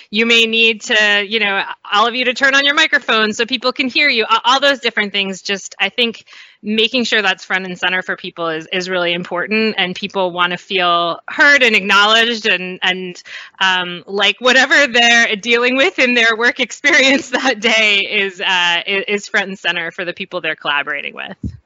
you 0.10 0.26
may 0.26 0.46
need 0.46 0.82
to, 0.82 1.26
you 1.28 1.40
know, 1.40 1.64
all 1.92 2.08
of 2.08 2.16
you 2.16 2.26
to 2.26 2.34
turn 2.34 2.56
on 2.56 2.66
your 2.66 2.76
microphone 2.76 3.34
so 3.34 3.46
people 3.46 3.72
can 3.72 3.88
hear 3.88 4.10
you. 4.10 4.26
All 4.46 4.60
those 4.60 4.80
different 4.80 5.12
things. 5.12 5.42
Just, 5.42 5.76
I 5.80 5.90
think 5.90 6.26
making 6.62 7.06
sure 7.06 7.22
that's 7.22 7.46
front 7.46 7.66
and 7.66 7.78
center 7.78 8.02
for 8.02 8.18
people 8.18 8.50
is, 8.50 8.68
is 8.72 8.90
really 8.90 9.14
important 9.14 9.76
and 9.78 9.96
people 9.96 10.32
want 10.32 10.52
to 10.52 10.58
feel 10.58 11.20
heard 11.28 11.64
and 11.64 11.76
acknowledged 11.76 12.46
and, 12.46 12.80
and 12.82 13.22
um, 13.60 14.04
like 14.06 14.40
whatever 14.40 14.88
they're 14.88 15.36
dealing 15.36 15.78
with 15.78 16.00
in 16.00 16.14
their 16.14 16.36
work 16.36 16.60
experience 16.60 17.30
that 17.30 17.60
day 17.60 18.00
is, 18.00 18.42
uh, 18.42 18.82
is 18.86 19.28
front 19.28 19.48
and 19.50 19.60
center 19.60 19.92
for 19.92 20.04
the 20.06 20.14
people 20.14 20.42
they're 20.42 20.56
collaborating 20.56 21.16
with. 21.16 21.59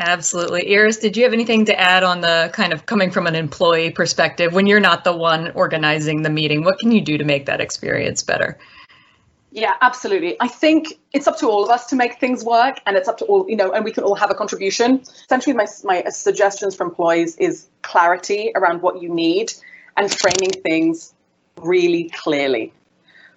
Absolutely. 0.00 0.74
Iris, 0.74 0.96
did 0.96 1.14
you 1.14 1.24
have 1.24 1.34
anything 1.34 1.66
to 1.66 1.78
add 1.78 2.02
on 2.02 2.22
the 2.22 2.50
kind 2.54 2.72
of 2.72 2.86
coming 2.86 3.10
from 3.10 3.26
an 3.26 3.34
employee 3.34 3.90
perspective 3.90 4.54
when 4.54 4.66
you're 4.66 4.80
not 4.80 5.04
the 5.04 5.14
one 5.14 5.50
organizing 5.50 6.22
the 6.22 6.30
meeting? 6.30 6.64
What 6.64 6.78
can 6.78 6.90
you 6.90 7.02
do 7.02 7.18
to 7.18 7.24
make 7.24 7.44
that 7.46 7.60
experience 7.60 8.22
better? 8.22 8.58
Yeah, 9.52 9.74
absolutely. 9.82 10.38
I 10.40 10.48
think 10.48 10.98
it's 11.12 11.28
up 11.28 11.36
to 11.40 11.48
all 11.48 11.64
of 11.64 11.70
us 11.70 11.86
to 11.88 11.96
make 11.96 12.18
things 12.18 12.42
work, 12.42 12.80
and 12.86 12.96
it's 12.96 13.08
up 13.08 13.18
to 13.18 13.26
all, 13.26 13.44
you 13.46 13.56
know, 13.56 13.72
and 13.72 13.84
we 13.84 13.92
can 13.92 14.04
all 14.04 14.14
have 14.14 14.30
a 14.30 14.34
contribution. 14.34 15.00
Essentially, 15.00 15.54
my, 15.54 15.66
my 15.84 16.04
suggestions 16.08 16.74
for 16.74 16.84
employees 16.84 17.36
is 17.36 17.66
clarity 17.82 18.52
around 18.54 18.80
what 18.80 19.02
you 19.02 19.12
need 19.12 19.52
and 19.98 20.10
framing 20.10 20.52
things 20.62 21.12
really 21.58 22.08
clearly. 22.08 22.72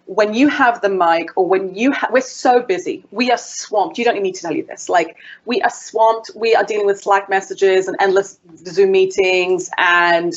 When 0.06 0.34
you 0.34 0.50
have 0.50 0.82
the 0.82 0.90
mic, 0.90 1.30
or 1.38 1.48
when 1.48 1.74
you 1.76 1.92
ha- 1.92 2.10
we're 2.12 2.22
so 2.22 2.62
busy, 2.62 3.06
we 3.12 3.32
are 3.32 3.38
swamped. 3.38 3.98
You 3.98 4.04
don't 4.04 4.22
need 4.22 4.36
to 4.36 4.42
tell 4.42 4.54
you 4.54 4.66
this. 4.66 4.90
Like, 4.90 5.16
we 5.46 5.62
are 5.62 5.70
swamped. 5.70 6.32
We 6.36 6.56
are 6.56 6.64
dealing 6.64 6.86
with 6.86 7.00
Slack 7.00 7.30
messages 7.30 7.88
and 7.88 7.96
endless 8.02 8.38
Zoom 8.66 8.92
meetings, 8.92 9.70
and 9.78 10.34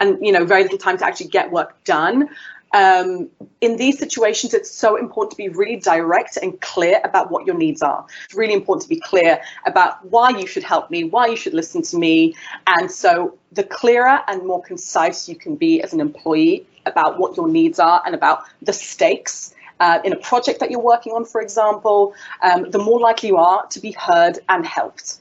and 0.00 0.18
you 0.20 0.32
know, 0.32 0.44
very 0.44 0.62
little 0.64 0.78
time 0.78 0.98
to 0.98 1.06
actually 1.06 1.28
get 1.28 1.52
work 1.52 1.82
done 1.84 2.28
um, 2.74 3.30
in 3.60 3.76
these 3.76 3.98
situations, 3.98 4.52
it's 4.52 4.70
so 4.70 4.96
important 4.96 5.30
to 5.30 5.36
be 5.36 5.48
really 5.48 5.76
direct 5.76 6.36
and 6.36 6.60
clear 6.60 7.00
about 7.04 7.30
what 7.30 7.46
your 7.46 7.56
needs 7.56 7.82
are. 7.82 8.04
It's 8.24 8.34
really 8.34 8.52
important 8.52 8.82
to 8.82 8.88
be 8.88 9.00
clear 9.00 9.40
about 9.64 10.04
why 10.10 10.30
you 10.30 10.46
should 10.46 10.64
help 10.64 10.90
me, 10.90 11.04
why 11.04 11.28
you 11.28 11.36
should 11.36 11.54
listen 11.54 11.82
to 11.82 11.96
me. 11.96 12.34
And 12.66 12.90
so, 12.90 13.38
the 13.52 13.62
clearer 13.62 14.20
and 14.26 14.44
more 14.44 14.60
concise 14.60 15.28
you 15.28 15.36
can 15.36 15.54
be 15.54 15.80
as 15.80 15.92
an 15.92 16.00
employee 16.00 16.66
about 16.84 17.18
what 17.18 17.36
your 17.36 17.48
needs 17.48 17.78
are 17.78 18.02
and 18.04 18.14
about 18.14 18.42
the 18.60 18.72
stakes 18.72 19.54
uh, 19.78 20.00
in 20.04 20.12
a 20.12 20.16
project 20.16 20.58
that 20.60 20.70
you're 20.70 20.80
working 20.80 21.12
on, 21.12 21.24
for 21.24 21.40
example, 21.40 22.14
um, 22.42 22.70
the 22.70 22.78
more 22.78 22.98
likely 22.98 23.28
you 23.28 23.36
are 23.36 23.66
to 23.68 23.80
be 23.80 23.92
heard 23.92 24.40
and 24.48 24.66
helped. 24.66 25.18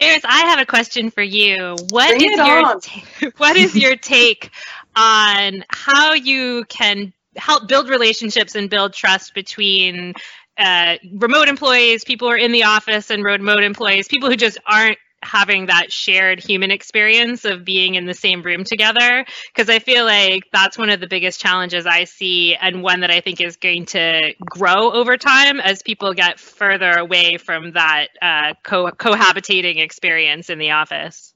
Iris, 0.00 0.22
I 0.24 0.46
have 0.46 0.60
a 0.60 0.66
question 0.66 1.10
for 1.10 1.22
you. 1.22 1.76
What 1.90 2.08
Bring 2.08 2.30
is 2.30 2.36
your 2.38 2.80
t- 2.80 3.30
what 3.36 3.56
is 3.56 3.76
your 3.76 3.96
take 3.96 4.50
on 4.94 5.64
how 5.68 6.12
you 6.12 6.64
can 6.68 7.12
help 7.36 7.68
build 7.68 7.88
relationships 7.88 8.54
and 8.54 8.70
build 8.70 8.92
trust 8.92 9.34
between 9.34 10.14
uh, 10.56 10.96
remote 11.14 11.48
employees, 11.48 12.04
people 12.04 12.28
who 12.28 12.34
are 12.34 12.38
in 12.38 12.52
the 12.52 12.64
office, 12.64 13.10
and 13.10 13.24
remote 13.24 13.62
employees, 13.62 14.08
people 14.08 14.28
who 14.28 14.36
just 14.36 14.58
aren't 14.66 14.98
having 15.22 15.66
that 15.66 15.90
shared 15.90 16.40
human 16.42 16.70
experience 16.70 17.44
of 17.44 17.64
being 17.64 17.94
in 17.94 18.06
the 18.06 18.14
same 18.14 18.42
room 18.42 18.64
together 18.64 19.24
because 19.52 19.68
i 19.68 19.78
feel 19.78 20.04
like 20.04 20.44
that's 20.52 20.78
one 20.78 20.90
of 20.90 21.00
the 21.00 21.08
biggest 21.08 21.40
challenges 21.40 21.86
i 21.86 22.04
see 22.04 22.54
and 22.54 22.82
one 22.82 23.00
that 23.00 23.10
i 23.10 23.20
think 23.20 23.40
is 23.40 23.56
going 23.56 23.84
to 23.84 24.32
grow 24.40 24.92
over 24.92 25.16
time 25.16 25.60
as 25.60 25.82
people 25.82 26.14
get 26.14 26.38
further 26.38 26.92
away 26.92 27.36
from 27.36 27.72
that 27.72 28.08
uh, 28.22 28.54
co- 28.62 28.90
cohabitating 28.92 29.78
experience 29.78 30.50
in 30.50 30.58
the 30.58 30.70
office 30.70 31.34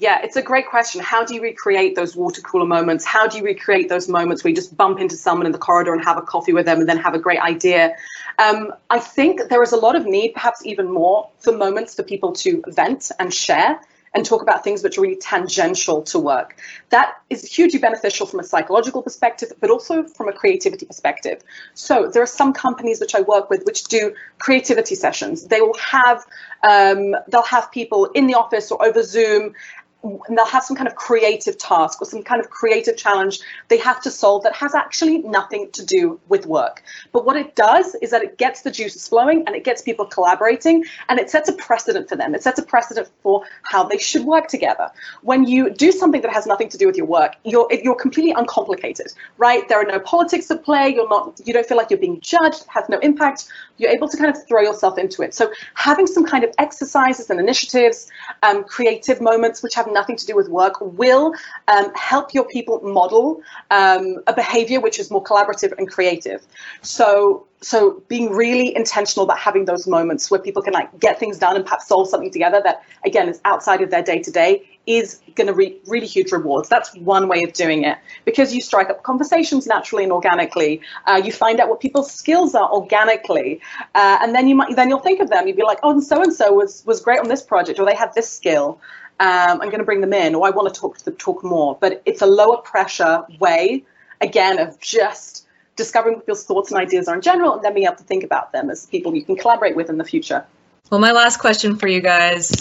yeah, 0.00 0.20
it's 0.22 0.36
a 0.36 0.42
great 0.42 0.68
question. 0.68 1.00
How 1.00 1.24
do 1.24 1.34
you 1.34 1.42
recreate 1.42 1.96
those 1.96 2.14
water 2.14 2.40
cooler 2.40 2.66
moments? 2.66 3.04
How 3.04 3.26
do 3.26 3.36
you 3.36 3.42
recreate 3.42 3.88
those 3.88 4.08
moments 4.08 4.44
where 4.44 4.50
you 4.50 4.54
just 4.54 4.76
bump 4.76 5.00
into 5.00 5.16
someone 5.16 5.44
in 5.44 5.50
the 5.50 5.58
corridor 5.58 5.92
and 5.92 6.04
have 6.04 6.16
a 6.16 6.22
coffee 6.22 6.52
with 6.52 6.66
them 6.66 6.78
and 6.78 6.88
then 6.88 6.98
have 6.98 7.14
a 7.14 7.18
great 7.18 7.40
idea? 7.40 7.96
Um, 8.38 8.72
I 8.88 9.00
think 9.00 9.48
there 9.50 9.60
is 9.60 9.72
a 9.72 9.76
lot 9.76 9.96
of 9.96 10.06
need, 10.06 10.34
perhaps 10.34 10.64
even 10.64 10.88
more, 10.88 11.28
for 11.40 11.52
moments 11.52 11.96
for 11.96 12.04
people 12.04 12.32
to 12.34 12.62
vent 12.68 13.10
and 13.18 13.34
share 13.34 13.80
and 14.14 14.24
talk 14.24 14.42
about 14.42 14.64
things 14.64 14.82
which 14.82 14.98
are 14.98 15.02
really 15.02 15.16
tangential 15.16 16.02
to 16.02 16.18
work. 16.18 16.56
That 16.90 17.14
is 17.30 17.44
hugely 17.44 17.78
beneficial 17.78 18.26
from 18.26 18.40
a 18.40 18.44
psychological 18.44 19.02
perspective, 19.02 19.52
but 19.60 19.70
also 19.70 20.04
from 20.04 20.28
a 20.28 20.32
creativity 20.32 20.86
perspective. 20.86 21.42
So 21.74 22.10
there 22.12 22.22
are 22.22 22.26
some 22.26 22.52
companies 22.52 23.00
which 23.00 23.14
I 23.14 23.20
work 23.20 23.50
with 23.50 23.64
which 23.64 23.84
do 23.84 24.14
creativity 24.38 24.94
sessions. 24.94 25.46
They 25.46 25.60
will 25.60 25.76
have 25.78 26.24
um, 26.62 27.14
they'll 27.28 27.42
have 27.42 27.70
people 27.70 28.06
in 28.06 28.26
the 28.26 28.34
office 28.34 28.70
or 28.70 28.84
over 28.84 29.02
Zoom 29.02 29.54
and 30.02 30.38
they'll 30.38 30.46
have 30.46 30.62
some 30.62 30.76
kind 30.76 30.88
of 30.88 30.94
creative 30.94 31.58
task 31.58 32.00
or 32.00 32.04
some 32.04 32.22
kind 32.22 32.40
of 32.40 32.50
creative 32.50 32.96
challenge 32.96 33.40
they 33.68 33.78
have 33.78 34.00
to 34.02 34.10
solve 34.10 34.44
that 34.44 34.54
has 34.54 34.74
actually 34.74 35.18
nothing 35.18 35.70
to 35.72 35.84
do 35.84 36.20
with 36.28 36.46
work. 36.46 36.82
But 37.12 37.26
what 37.26 37.36
it 37.36 37.56
does 37.56 37.96
is 37.96 38.10
that 38.10 38.22
it 38.22 38.38
gets 38.38 38.62
the 38.62 38.70
juices 38.70 39.08
flowing 39.08 39.44
and 39.46 39.56
it 39.56 39.64
gets 39.64 39.82
people 39.82 40.06
collaborating 40.06 40.84
and 41.08 41.18
it 41.18 41.30
sets 41.30 41.48
a 41.48 41.52
precedent 41.52 42.08
for 42.08 42.16
them. 42.16 42.34
It 42.34 42.42
sets 42.42 42.60
a 42.60 42.62
precedent 42.62 43.10
for 43.22 43.42
how 43.64 43.84
they 43.84 43.98
should 43.98 44.24
work 44.24 44.46
together. 44.46 44.88
When 45.22 45.44
you 45.44 45.70
do 45.70 45.90
something 45.90 46.20
that 46.22 46.32
has 46.32 46.46
nothing 46.46 46.68
to 46.68 46.78
do 46.78 46.86
with 46.86 46.96
your 46.96 47.06
work, 47.06 47.36
you're 47.44 47.68
you're 47.82 47.96
completely 47.96 48.32
uncomplicated, 48.32 49.12
right? 49.36 49.68
There 49.68 49.80
are 49.80 49.84
no 49.84 49.98
politics 49.98 50.50
at 50.50 50.62
play. 50.64 50.88
You're 50.94 51.08
not 51.08 51.40
you 51.44 51.52
don't 51.52 51.66
feel 51.66 51.76
like 51.76 51.90
you're 51.90 51.98
being 51.98 52.20
judged. 52.20 52.62
It 52.62 52.68
has 52.68 52.88
no 52.88 52.98
impact. 53.00 53.48
You're 53.78 53.90
able 53.90 54.08
to 54.08 54.16
kind 54.16 54.34
of 54.34 54.46
throw 54.46 54.62
yourself 54.62 54.98
into 54.98 55.22
it. 55.22 55.34
So 55.34 55.50
having 55.74 56.06
some 56.06 56.24
kind 56.24 56.44
of 56.44 56.50
exercises 56.58 57.30
and 57.30 57.40
initiatives, 57.40 58.10
um, 58.42 58.64
creative 58.64 59.20
moments 59.20 59.62
which 59.62 59.74
have 59.74 59.87
nothing 59.92 60.16
to 60.16 60.26
do 60.26 60.34
with 60.36 60.48
work 60.48 60.74
will 60.80 61.34
um, 61.68 61.92
help 61.94 62.34
your 62.34 62.44
people 62.44 62.80
model 62.82 63.42
um, 63.70 64.22
a 64.26 64.32
behavior 64.32 64.80
which 64.80 64.98
is 64.98 65.10
more 65.10 65.22
collaborative 65.22 65.72
and 65.78 65.90
creative. 65.90 66.46
So, 66.82 67.46
so 67.60 68.02
being 68.08 68.30
really 68.30 68.74
intentional 68.74 69.24
about 69.24 69.38
having 69.38 69.64
those 69.64 69.86
moments 69.86 70.30
where 70.30 70.40
people 70.40 70.62
can 70.62 70.72
like 70.72 70.98
get 71.00 71.18
things 71.18 71.38
done 71.38 71.56
and 71.56 71.64
perhaps 71.64 71.88
solve 71.88 72.08
something 72.08 72.30
together 72.30 72.60
that 72.64 72.82
again 73.04 73.28
is 73.28 73.40
outside 73.44 73.82
of 73.82 73.90
their 73.90 74.02
day 74.02 74.20
to 74.20 74.30
day 74.30 74.62
is 74.88 75.20
going 75.34 75.46
to 75.46 75.52
reap 75.52 75.82
really 75.86 76.06
huge 76.06 76.32
rewards. 76.32 76.68
That's 76.68 76.94
one 76.96 77.28
way 77.28 77.42
of 77.42 77.52
doing 77.52 77.84
it 77.84 77.98
because 78.24 78.54
you 78.54 78.62
strike 78.62 78.88
up 78.88 79.02
conversations 79.02 79.66
naturally 79.66 80.02
and 80.02 80.10
organically. 80.10 80.80
Uh, 81.06 81.20
you 81.22 81.30
find 81.30 81.60
out 81.60 81.68
what 81.68 81.78
people's 81.78 82.10
skills 82.10 82.54
are 82.54 82.72
organically, 82.72 83.60
uh, 83.94 84.18
and 84.22 84.34
then 84.34 84.48
you 84.48 84.54
might 84.54 84.74
then 84.74 84.88
you'll 84.88 84.98
think 84.98 85.20
of 85.20 85.28
them. 85.28 85.46
You'd 85.46 85.56
be 85.56 85.62
like, 85.62 85.78
oh, 85.82 85.90
and 85.90 86.02
so 86.02 86.22
and 86.22 86.32
so 86.32 86.52
was 86.52 86.82
was 86.86 87.00
great 87.00 87.20
on 87.20 87.28
this 87.28 87.42
project, 87.42 87.78
or 87.78 87.84
they 87.84 87.94
had 87.94 88.14
this 88.14 88.30
skill. 88.30 88.80
Um, 89.20 89.60
I'm 89.60 89.68
going 89.68 89.78
to 89.78 89.84
bring 89.84 90.00
them 90.00 90.12
in, 90.12 90.34
or 90.34 90.46
I 90.46 90.50
want 90.50 90.72
to 90.72 90.80
talk 90.80 90.98
to 90.98 91.04
them, 91.04 91.16
talk 91.16 91.42
more. 91.42 91.76
But 91.80 92.02
it's 92.06 92.22
a 92.22 92.26
lower 92.26 92.58
pressure 92.58 93.24
way, 93.40 93.84
again, 94.20 94.58
of 94.58 94.78
just 94.80 95.46
discovering 95.74 96.16
what 96.16 96.24
people's 96.24 96.44
thoughts 96.44 96.70
and 96.70 96.80
ideas 96.80 97.08
are 97.08 97.14
in 97.16 97.20
general, 97.20 97.54
and 97.54 97.62
then 97.62 97.74
being 97.74 97.86
able 97.86 97.96
to 97.96 98.04
think 98.04 98.24
about 98.24 98.52
them 98.52 98.70
as 98.70 98.86
people 98.86 99.14
you 99.14 99.22
can 99.22 99.36
collaborate 99.36 99.76
with 99.76 99.90
in 99.90 99.98
the 99.98 100.04
future. 100.04 100.44
Well, 100.90 101.00
my 101.00 101.12
last 101.12 101.38
question 101.38 101.76
for 101.76 101.88
you 101.88 102.00
guys 102.00 102.52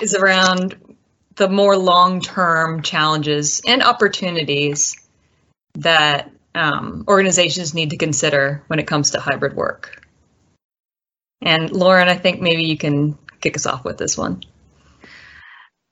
is 0.00 0.14
around 0.14 0.76
the 1.36 1.48
more 1.48 1.76
long-term 1.76 2.82
challenges 2.82 3.62
and 3.66 3.82
opportunities 3.82 4.96
that 5.74 6.30
um, 6.54 7.04
organizations 7.06 7.74
need 7.74 7.90
to 7.90 7.96
consider 7.96 8.64
when 8.66 8.78
it 8.78 8.86
comes 8.86 9.12
to 9.12 9.20
hybrid 9.20 9.54
work. 9.54 10.04
And 11.40 11.70
Lauren, 11.70 12.08
I 12.08 12.16
think 12.16 12.40
maybe 12.40 12.64
you 12.64 12.76
can 12.76 13.16
kick 13.40 13.56
us 13.56 13.66
off 13.66 13.84
with 13.84 13.98
this 13.98 14.18
one. 14.18 14.42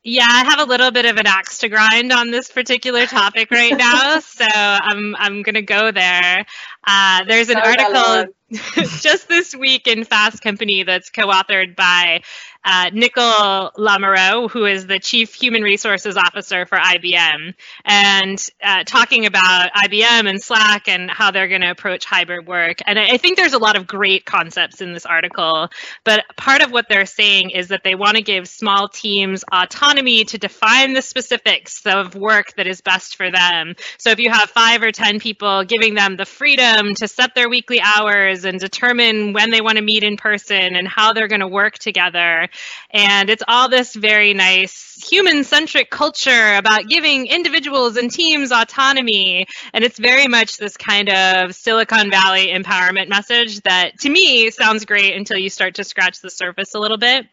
Yeah, 0.08 0.24
I 0.28 0.44
have 0.44 0.60
a 0.60 0.70
little 0.70 0.92
bit 0.92 1.04
of 1.04 1.16
an 1.16 1.26
axe 1.26 1.58
to 1.58 1.68
grind 1.68 2.12
on 2.12 2.30
this 2.30 2.48
particular 2.48 3.06
topic 3.06 3.50
right 3.50 3.72
now, 3.76 4.20
so 4.20 4.44
I'm 4.48 5.16
I'm 5.16 5.42
gonna 5.42 5.62
go 5.62 5.90
there. 5.90 6.46
Uh, 6.86 7.24
there's 7.24 7.48
an 7.48 7.56
article 7.56 8.32
just 9.00 9.28
this 9.28 9.56
week 9.56 9.88
in 9.88 10.04
Fast 10.04 10.40
Company 10.40 10.84
that's 10.84 11.10
co-authored 11.10 11.74
by 11.74 12.20
uh, 12.64 12.90
Nicole 12.92 13.70
Lamoureux, 13.76 14.50
who 14.50 14.66
is 14.66 14.86
the 14.86 14.98
Chief 15.00 15.34
Human 15.34 15.62
Resources 15.62 16.16
Officer 16.16 16.64
for 16.66 16.78
IBM, 16.78 17.54
and 17.84 18.48
uh, 18.62 18.84
talking 18.84 19.26
about 19.26 19.72
IBM 19.72 20.28
and 20.28 20.42
Slack 20.42 20.88
and 20.88 21.10
how 21.10 21.30
they're 21.30 21.48
going 21.48 21.60
to 21.60 21.70
approach 21.70 22.04
hybrid 22.04 22.46
work. 22.46 22.78
And 22.86 22.98
I, 22.98 23.14
I 23.14 23.16
think 23.18 23.36
there's 23.36 23.52
a 23.52 23.58
lot 23.58 23.76
of 23.76 23.86
great 23.86 24.24
concepts 24.24 24.80
in 24.80 24.92
this 24.92 25.06
article, 25.06 25.68
but 26.04 26.24
part 26.36 26.62
of 26.62 26.70
what 26.70 26.86
they're 26.88 27.06
saying 27.06 27.50
is 27.50 27.68
that 27.68 27.82
they 27.82 27.94
want 27.94 28.16
to 28.16 28.22
give 28.22 28.48
small 28.48 28.88
teams 28.88 29.44
autonomy 29.52 30.24
to 30.24 30.38
define 30.38 30.92
the 30.92 31.02
specifics 31.02 31.84
of 31.86 32.14
work 32.14 32.54
that 32.56 32.66
is 32.66 32.80
best 32.80 33.16
for 33.16 33.30
them. 33.30 33.74
So 33.98 34.10
if 34.10 34.18
you 34.18 34.30
have 34.30 34.50
five 34.50 34.82
or 34.82 34.92
10 34.92 35.20
people, 35.20 35.64
giving 35.64 35.94
them 35.94 36.16
the 36.16 36.26
freedom 36.26 36.94
to 36.96 37.08
set 37.08 37.34
their 37.34 37.48
weekly 37.48 37.80
hours 37.80 38.35
and 38.44 38.60
determine 38.60 39.32
when 39.32 39.50
they 39.50 39.60
want 39.60 39.76
to 39.76 39.82
meet 39.82 40.04
in 40.04 40.16
person 40.16 40.76
and 40.76 40.86
how 40.86 41.12
they're 41.12 41.28
going 41.28 41.40
to 41.40 41.48
work 41.48 41.78
together 41.78 42.48
and 42.90 43.30
it's 43.30 43.42
all 43.46 43.68
this 43.68 43.94
very 43.94 44.34
nice 44.34 44.86
human 45.08 45.44
centric 45.44 45.90
culture 45.90 46.54
about 46.56 46.88
giving 46.88 47.26
individuals 47.26 47.96
and 47.96 48.10
teams 48.10 48.52
autonomy. 48.52 49.46
And 49.72 49.84
it's 49.84 49.98
very 49.98 50.26
much 50.26 50.56
this 50.56 50.76
kind 50.76 51.08
of 51.08 51.54
Silicon 51.54 52.10
Valley 52.10 52.48
empowerment 52.48 53.08
message 53.08 53.60
that 53.62 53.98
to 54.00 54.08
me 54.08 54.50
sounds 54.50 54.84
great 54.84 55.14
until 55.14 55.38
you 55.38 55.50
start 55.50 55.74
to 55.76 55.84
scratch 55.84 56.20
the 56.20 56.30
surface 56.30 56.74
a 56.74 56.78
little 56.78 56.98
bit 56.98 57.26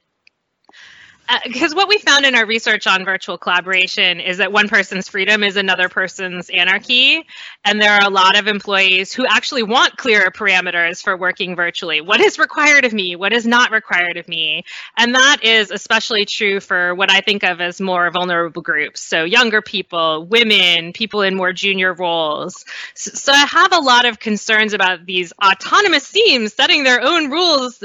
because 1.45 1.73
uh, 1.73 1.75
what 1.75 1.87
we 1.87 1.97
found 1.99 2.25
in 2.25 2.35
our 2.35 2.45
research 2.45 2.85
on 2.85 3.05
virtual 3.05 3.37
collaboration 3.37 4.19
is 4.19 4.37
that 4.37 4.51
one 4.51 4.67
person's 4.67 5.07
freedom 5.07 5.43
is 5.43 5.55
another 5.55 5.87
person's 5.87 6.49
anarchy. 6.49 7.25
And 7.63 7.81
there 7.81 7.93
are 7.93 8.05
a 8.05 8.09
lot 8.09 8.37
of 8.37 8.47
employees 8.47 9.13
who 9.13 9.25
actually 9.25 9.63
want 9.63 9.97
clearer 9.97 10.31
parameters 10.31 11.01
for 11.01 11.15
working 11.15 11.55
virtually. 11.55 12.01
What 12.01 12.19
is 12.19 12.37
required 12.39 12.83
of 12.83 12.93
me? 12.93 13.15
What 13.15 13.31
is 13.31 13.45
not 13.45 13.71
required 13.71 14.17
of 14.17 14.27
me? 14.27 14.65
And 14.97 15.15
that 15.15 15.43
is 15.43 15.71
especially 15.71 16.25
true 16.25 16.59
for 16.59 16.93
what 16.93 17.09
I 17.09 17.21
think 17.21 17.43
of 17.43 17.61
as 17.61 17.79
more 17.79 18.11
vulnerable 18.11 18.61
groups. 18.61 19.01
So 19.01 19.23
younger 19.23 19.61
people, 19.61 20.25
women, 20.25 20.91
people 20.91 21.21
in 21.21 21.35
more 21.35 21.53
junior 21.53 21.93
roles. 21.93 22.65
So 22.95 23.31
I 23.31 23.45
have 23.45 23.71
a 23.71 23.79
lot 23.79 24.05
of 24.05 24.19
concerns 24.19 24.73
about 24.73 25.05
these 25.05 25.31
autonomous 25.43 26.11
teams 26.11 26.53
setting 26.53 26.83
their 26.83 27.01
own 27.01 27.31
rules 27.31 27.81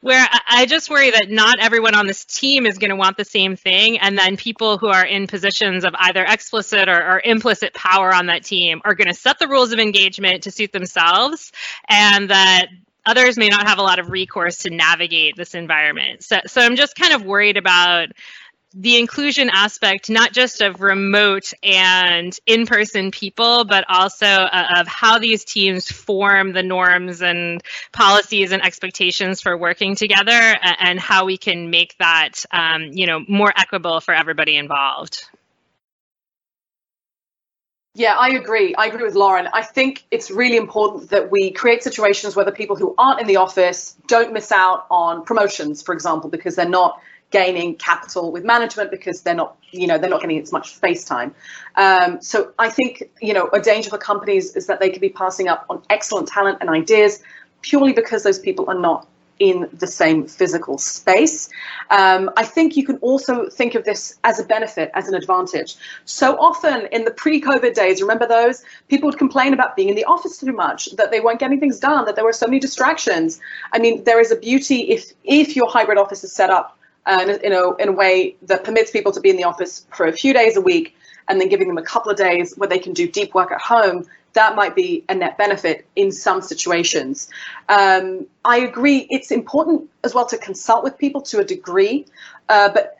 where 0.00 0.26
I 0.48 0.66
just 0.66 0.90
worry 0.90 1.10
that 1.10 1.30
not 1.30 1.58
everyone 1.58 1.94
on 1.94 2.06
this 2.06 2.24
team 2.24 2.66
is 2.66 2.78
going 2.82 2.90
to 2.90 2.96
want 2.96 3.16
the 3.16 3.24
same 3.24 3.56
thing. 3.56 3.98
And 3.98 4.18
then 4.18 4.36
people 4.36 4.76
who 4.76 4.88
are 4.88 5.06
in 5.06 5.26
positions 5.26 5.84
of 5.84 5.94
either 5.98 6.22
explicit 6.22 6.88
or, 6.88 7.00
or 7.00 7.22
implicit 7.24 7.72
power 7.72 8.14
on 8.14 8.26
that 8.26 8.44
team 8.44 8.82
are 8.84 8.94
going 8.94 9.08
to 9.08 9.14
set 9.14 9.38
the 9.38 9.48
rules 9.48 9.72
of 9.72 9.78
engagement 9.78 10.42
to 10.42 10.50
suit 10.50 10.72
themselves. 10.72 11.52
And 11.88 12.28
that 12.28 12.66
others 13.06 13.38
may 13.38 13.48
not 13.48 13.66
have 13.66 13.78
a 13.78 13.82
lot 13.82 13.98
of 13.98 14.10
recourse 14.10 14.58
to 14.58 14.70
navigate 14.70 15.36
this 15.36 15.54
environment. 15.54 16.22
So, 16.22 16.40
so 16.46 16.60
I'm 16.60 16.76
just 16.76 16.94
kind 16.94 17.14
of 17.14 17.24
worried 17.24 17.56
about 17.56 18.08
the 18.74 18.98
inclusion 18.98 19.50
aspect, 19.52 20.10
not 20.10 20.32
just 20.32 20.60
of 20.60 20.80
remote 20.80 21.52
and 21.62 22.36
in 22.46 22.66
person 22.66 23.10
people, 23.10 23.64
but 23.64 23.84
also 23.88 24.26
uh, 24.26 24.74
of 24.78 24.86
how 24.86 25.18
these 25.18 25.44
teams 25.44 25.90
form 25.90 26.52
the 26.52 26.62
norms 26.62 27.22
and 27.22 27.62
policies 27.92 28.52
and 28.52 28.64
expectations 28.64 29.40
for 29.40 29.56
working 29.56 29.94
together 29.94 30.56
and 30.80 30.98
how 30.98 31.24
we 31.24 31.36
can 31.36 31.70
make 31.70 31.96
that, 31.98 32.44
um, 32.50 32.90
you 32.92 33.06
know, 33.06 33.20
more 33.28 33.52
equitable 33.56 34.00
for 34.00 34.14
everybody 34.14 34.56
involved. 34.56 35.28
Yeah, 37.94 38.14
I 38.18 38.30
agree. 38.30 38.74
I 38.74 38.86
agree 38.86 39.04
with 39.04 39.14
Lauren. 39.14 39.48
I 39.52 39.62
think 39.62 40.04
it's 40.10 40.30
really 40.30 40.56
important 40.56 41.10
that 41.10 41.30
we 41.30 41.50
create 41.50 41.82
situations 41.82 42.34
where 42.34 42.44
the 42.46 42.52
people 42.52 42.74
who 42.74 42.94
aren't 42.96 43.20
in 43.20 43.26
the 43.26 43.36
office 43.36 43.96
don't 44.06 44.32
miss 44.32 44.50
out 44.50 44.86
on 44.90 45.24
promotions, 45.24 45.82
for 45.82 45.92
example, 45.92 46.30
because 46.30 46.56
they're 46.56 46.66
not 46.66 46.98
gaining 47.32 47.74
capital 47.76 48.30
with 48.30 48.44
management 48.44 48.90
because 48.90 49.22
they're 49.22 49.34
not, 49.34 49.56
you 49.70 49.86
know, 49.86 49.98
they're 49.98 50.10
not 50.10 50.20
getting 50.20 50.40
as 50.40 50.52
much 50.52 50.76
face 50.76 51.04
time. 51.04 51.34
Um, 51.76 52.20
so 52.20 52.52
I 52.58 52.68
think, 52.68 53.10
you 53.20 53.34
know, 53.34 53.48
a 53.52 53.60
danger 53.60 53.90
for 53.90 53.98
companies 53.98 54.54
is 54.54 54.66
that 54.66 54.78
they 54.78 54.90
could 54.90 55.00
be 55.00 55.08
passing 55.08 55.48
up 55.48 55.66
on 55.68 55.82
excellent 55.90 56.28
talent 56.28 56.58
and 56.60 56.70
ideas 56.70 57.22
purely 57.62 57.92
because 57.92 58.22
those 58.22 58.38
people 58.38 58.68
are 58.68 58.78
not 58.78 59.06
in 59.38 59.68
the 59.72 59.86
same 59.86 60.26
physical 60.26 60.78
space. 60.78 61.48
Um, 61.90 62.30
I 62.36 62.44
think 62.44 62.76
you 62.76 62.84
can 62.86 62.98
also 62.98 63.48
think 63.48 63.74
of 63.74 63.84
this 63.84 64.18
as 64.22 64.38
a 64.38 64.44
benefit, 64.44 64.90
as 64.94 65.08
an 65.08 65.14
advantage. 65.14 65.74
So 66.04 66.36
often 66.38 66.86
in 66.92 67.04
the 67.04 67.10
pre 67.10 67.40
COVID 67.40 67.74
days, 67.74 68.00
remember 68.00 68.26
those? 68.26 68.62
People 68.88 69.08
would 69.08 69.18
complain 69.18 69.52
about 69.52 69.74
being 69.74 69.88
in 69.88 69.96
the 69.96 70.04
office 70.04 70.38
too 70.38 70.52
much, 70.52 70.90
that 70.96 71.10
they 71.10 71.18
weren't 71.18 71.40
getting 71.40 71.58
things 71.58 71.80
done, 71.80 72.04
that 72.04 72.14
there 72.14 72.24
were 72.24 72.32
so 72.32 72.46
many 72.46 72.60
distractions. 72.60 73.40
I 73.72 73.80
mean, 73.80 74.04
there 74.04 74.20
is 74.20 74.30
a 74.30 74.36
beauty 74.36 74.90
if, 74.90 75.12
if 75.24 75.56
your 75.56 75.68
hybrid 75.68 75.98
office 75.98 76.22
is 76.22 76.32
set 76.32 76.50
up 76.50 76.78
uh, 77.06 77.36
in, 77.42 77.52
a, 77.52 77.74
in 77.76 77.88
a 77.88 77.92
way 77.92 78.36
that 78.42 78.64
permits 78.64 78.90
people 78.90 79.12
to 79.12 79.20
be 79.20 79.30
in 79.30 79.36
the 79.36 79.44
office 79.44 79.86
for 79.90 80.06
a 80.06 80.12
few 80.12 80.32
days 80.32 80.56
a 80.56 80.60
week 80.60 80.94
and 81.28 81.40
then 81.40 81.48
giving 81.48 81.68
them 81.68 81.78
a 81.78 81.82
couple 81.82 82.10
of 82.10 82.16
days 82.16 82.54
where 82.56 82.68
they 82.68 82.78
can 82.78 82.92
do 82.92 83.08
deep 83.08 83.34
work 83.34 83.52
at 83.52 83.60
home, 83.60 84.06
that 84.34 84.56
might 84.56 84.74
be 84.74 85.04
a 85.08 85.14
net 85.14 85.36
benefit 85.38 85.86
in 85.94 86.10
some 86.10 86.40
situations. 86.40 87.28
Um, 87.68 88.26
I 88.44 88.58
agree. 88.58 89.06
It's 89.10 89.30
important 89.30 89.90
as 90.04 90.14
well 90.14 90.26
to 90.26 90.38
consult 90.38 90.84
with 90.84 90.98
people 90.98 91.22
to 91.22 91.40
a 91.40 91.44
degree, 91.44 92.06
uh, 92.48 92.70
but 92.72 92.98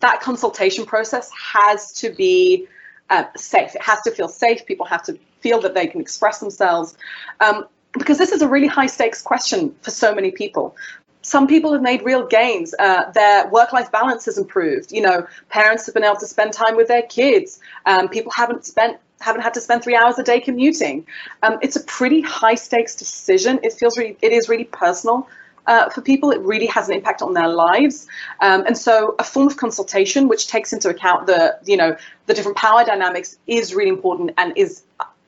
that 0.00 0.20
consultation 0.20 0.86
process 0.86 1.30
has 1.32 1.92
to 1.94 2.10
be 2.10 2.68
uh, 3.10 3.24
safe. 3.36 3.74
It 3.74 3.82
has 3.82 4.00
to 4.02 4.10
feel 4.10 4.28
safe. 4.28 4.66
People 4.66 4.86
have 4.86 5.02
to 5.04 5.18
feel 5.40 5.60
that 5.62 5.74
they 5.74 5.86
can 5.86 6.00
express 6.00 6.38
themselves. 6.38 6.96
Um, 7.40 7.66
because 7.92 8.18
this 8.18 8.32
is 8.32 8.42
a 8.42 8.48
really 8.48 8.66
high 8.66 8.86
stakes 8.86 9.22
question 9.22 9.74
for 9.82 9.90
so 9.90 10.14
many 10.14 10.30
people 10.30 10.76
some 11.22 11.46
people 11.46 11.72
have 11.72 11.82
made 11.82 12.02
real 12.02 12.26
gains. 12.26 12.74
Uh, 12.78 13.10
their 13.12 13.48
work-life 13.48 13.90
balance 13.90 14.24
has 14.26 14.38
improved. 14.38 14.92
You 14.92 15.02
know, 15.02 15.26
parents 15.48 15.86
have 15.86 15.94
been 15.94 16.04
able 16.04 16.16
to 16.16 16.26
spend 16.26 16.52
time 16.52 16.76
with 16.76 16.88
their 16.88 17.02
kids. 17.02 17.60
Um, 17.86 18.08
people 18.08 18.32
haven't 18.34 18.64
spent 18.64 18.98
haven't 19.20 19.42
had 19.42 19.52
to 19.52 19.60
spend 19.60 19.82
three 19.82 19.96
hours 19.96 20.16
a 20.18 20.22
day 20.22 20.38
commuting. 20.38 21.04
Um, 21.42 21.58
it's 21.60 21.74
a 21.74 21.82
pretty 21.82 22.20
high-stakes 22.20 22.94
decision. 22.94 23.58
It 23.64 23.72
feels 23.72 23.98
really, 23.98 24.16
it 24.22 24.30
is 24.30 24.48
really 24.48 24.64
personal. 24.64 25.28
Uh, 25.66 25.90
for 25.90 26.00
people, 26.00 26.30
it 26.30 26.40
really 26.40 26.66
has 26.66 26.88
an 26.88 26.94
impact 26.94 27.20
on 27.20 27.34
their 27.34 27.48
lives, 27.48 28.06
um, 28.40 28.64
and 28.64 28.78
so 28.78 29.14
a 29.18 29.24
form 29.24 29.46
of 29.46 29.58
consultation 29.58 30.26
which 30.26 30.46
takes 30.46 30.72
into 30.72 30.88
account 30.88 31.26
the, 31.26 31.58
you 31.66 31.76
know, 31.76 31.94
the 32.26 32.32
different 32.32 32.56
power 32.56 32.84
dynamics 32.84 33.36
is 33.46 33.74
really 33.74 33.90
important 33.90 34.30
and 34.38 34.56
is 34.56 34.82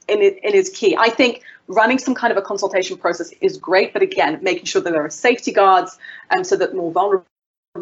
and 0.08 0.22
it, 0.22 0.38
it 0.42 0.54
is 0.54 0.70
key. 0.70 0.96
I 0.96 1.10
think 1.10 1.42
running 1.70 1.98
some 1.98 2.14
kind 2.14 2.32
of 2.32 2.36
a 2.36 2.42
consultation 2.42 2.96
process 2.96 3.32
is 3.40 3.56
great, 3.56 3.92
but 3.92 4.02
again, 4.02 4.40
making 4.42 4.64
sure 4.64 4.82
that 4.82 4.90
there 4.90 5.04
are 5.04 5.10
safety 5.10 5.52
guards 5.52 5.98
and 6.30 6.46
so 6.46 6.56
that 6.56 6.74
more 6.74 6.90
vulnerable 6.90 7.24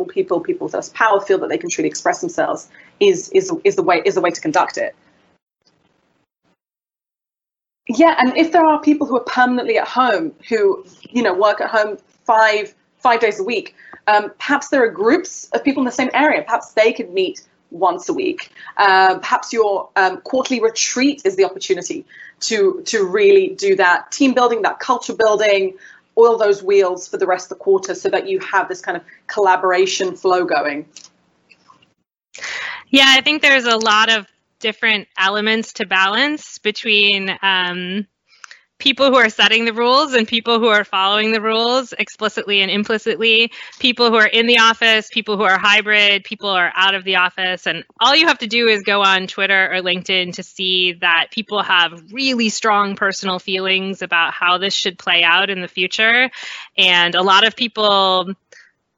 people, 0.09 0.40
people 0.40 0.66
with 0.66 0.74
less 0.74 0.90
power, 0.90 1.20
feel 1.20 1.38
that 1.38 1.48
they 1.48 1.59
can 1.59 1.70
truly 1.70 1.88
express 1.88 2.20
themselves 2.20 2.68
is 3.01 3.31
is 3.31 3.51
is 3.64 3.77
the 3.77 3.83
way 3.83 4.03
is 4.05 4.14
the 4.14 4.20
way 4.20 4.31
to 4.31 4.40
conduct 4.40 4.77
it. 4.77 4.94
Yeah, 7.88 8.14
and 8.18 8.37
if 8.37 8.53
there 8.53 8.64
are 8.64 8.81
people 8.83 9.07
who 9.07 9.16
are 9.16 9.24
permanently 9.24 9.79
at 9.79 9.88
home 9.88 10.35
who 10.48 10.85
you 11.01 11.22
know 11.22 11.33
work 11.33 11.61
at 11.62 11.70
home 11.70 11.96
five 12.24 12.74
five 12.98 13.20
days 13.20 13.40
a 13.40 13.44
week, 13.44 13.74
um, 14.07 14.31
perhaps 14.38 14.68
there 14.68 14.85
are 14.85 14.90
groups 14.90 15.48
of 15.55 15.64
people 15.64 15.81
in 15.81 15.87
the 15.87 15.92
same 15.92 16.11
area. 16.12 16.42
Perhaps 16.42 16.72
they 16.74 16.92
could 16.92 17.11
meet 17.11 17.40
once 17.70 18.09
a 18.09 18.12
week. 18.12 18.51
Uh, 18.77 19.18
perhaps 19.18 19.53
your 19.53 19.88
um, 19.96 20.20
quarterly 20.22 20.61
retreat 20.61 21.22
is 21.24 21.37
the 21.37 21.44
opportunity 21.44 22.05
to 22.40 22.83
to 22.87 23.05
really 23.05 23.48
do 23.48 23.77
that 23.77 24.12
team 24.12 24.35
building, 24.35 24.62
that 24.62 24.79
culture 24.79 25.14
building, 25.14 25.74
oil 26.16 26.37
those 26.37 26.62
wheels 26.62 27.09
for 27.09 27.16
the 27.16 27.27
rest 27.27 27.46
of 27.46 27.59
the 27.59 27.62
quarter, 27.62 27.94
so 27.94 28.09
that 28.09 28.29
you 28.29 28.38
have 28.40 28.68
this 28.68 28.81
kind 28.81 28.96
of 28.96 29.03
collaboration 29.27 30.16
flow 30.16 30.44
going. 30.44 30.87
Yeah, 32.90 33.07
I 33.07 33.20
think 33.20 33.42
there's 33.42 33.66
a 33.66 33.77
lot 33.77 34.11
of 34.11 34.27
different 34.61 35.09
elements 35.16 35.74
to 35.74 35.87
balance 35.87 36.59
between. 36.59 37.37
Um, 37.42 38.07
people 38.79 39.09
who 39.09 39.17
are 39.17 39.29
setting 39.29 39.64
the 39.64 39.73
rules 39.73 40.14
and 40.14 40.27
people 40.27 40.61
who 40.61 40.69
are 40.69 40.85
following 40.85 41.33
the 41.33 41.41
rules 41.41 41.93
explicitly 41.93 42.61
and 42.61 42.71
implicitly, 42.71 43.51
people 43.79 44.11
who 44.11 44.17
are 44.17 44.27
in 44.27 44.47
the 44.47 44.59
office, 44.59 45.09
people 45.12 45.37
who 45.37 45.43
are 45.43 45.59
hybrid, 45.59 46.25
people 46.25 46.51
who 46.51 46.57
are 46.57 46.73
out 46.75 46.95
of 46.95 47.05
the 47.05 47.17
office. 47.17 47.67
And 47.67 47.85
all 48.01 48.14
you 48.14 48.29
have 48.29 48.38
to 48.38 48.47
do 48.47 48.69
is 48.69 48.83
go 48.83 49.03
on 49.03 49.27
Twitter 49.27 49.73
or 49.73 49.83
LinkedIn 49.83 50.35
to 50.35 50.43
see 50.43 50.95
that 50.95 51.29
people 51.31 51.62
have 51.62 52.12
really 52.12 52.49
strong 52.49 52.95
personal 52.95 53.38
feelings 53.38 54.03
about 54.03 54.33
how 54.33 54.59
this 54.59 54.75
should 54.75 54.99
play 54.99 55.23
out 55.23 55.51
in 55.51 55.61
the 55.61 55.69
future. 55.69 56.31
And 56.77 57.14
a 57.14 57.23
lot 57.23 57.47
of 57.47 57.57
people 57.57 58.33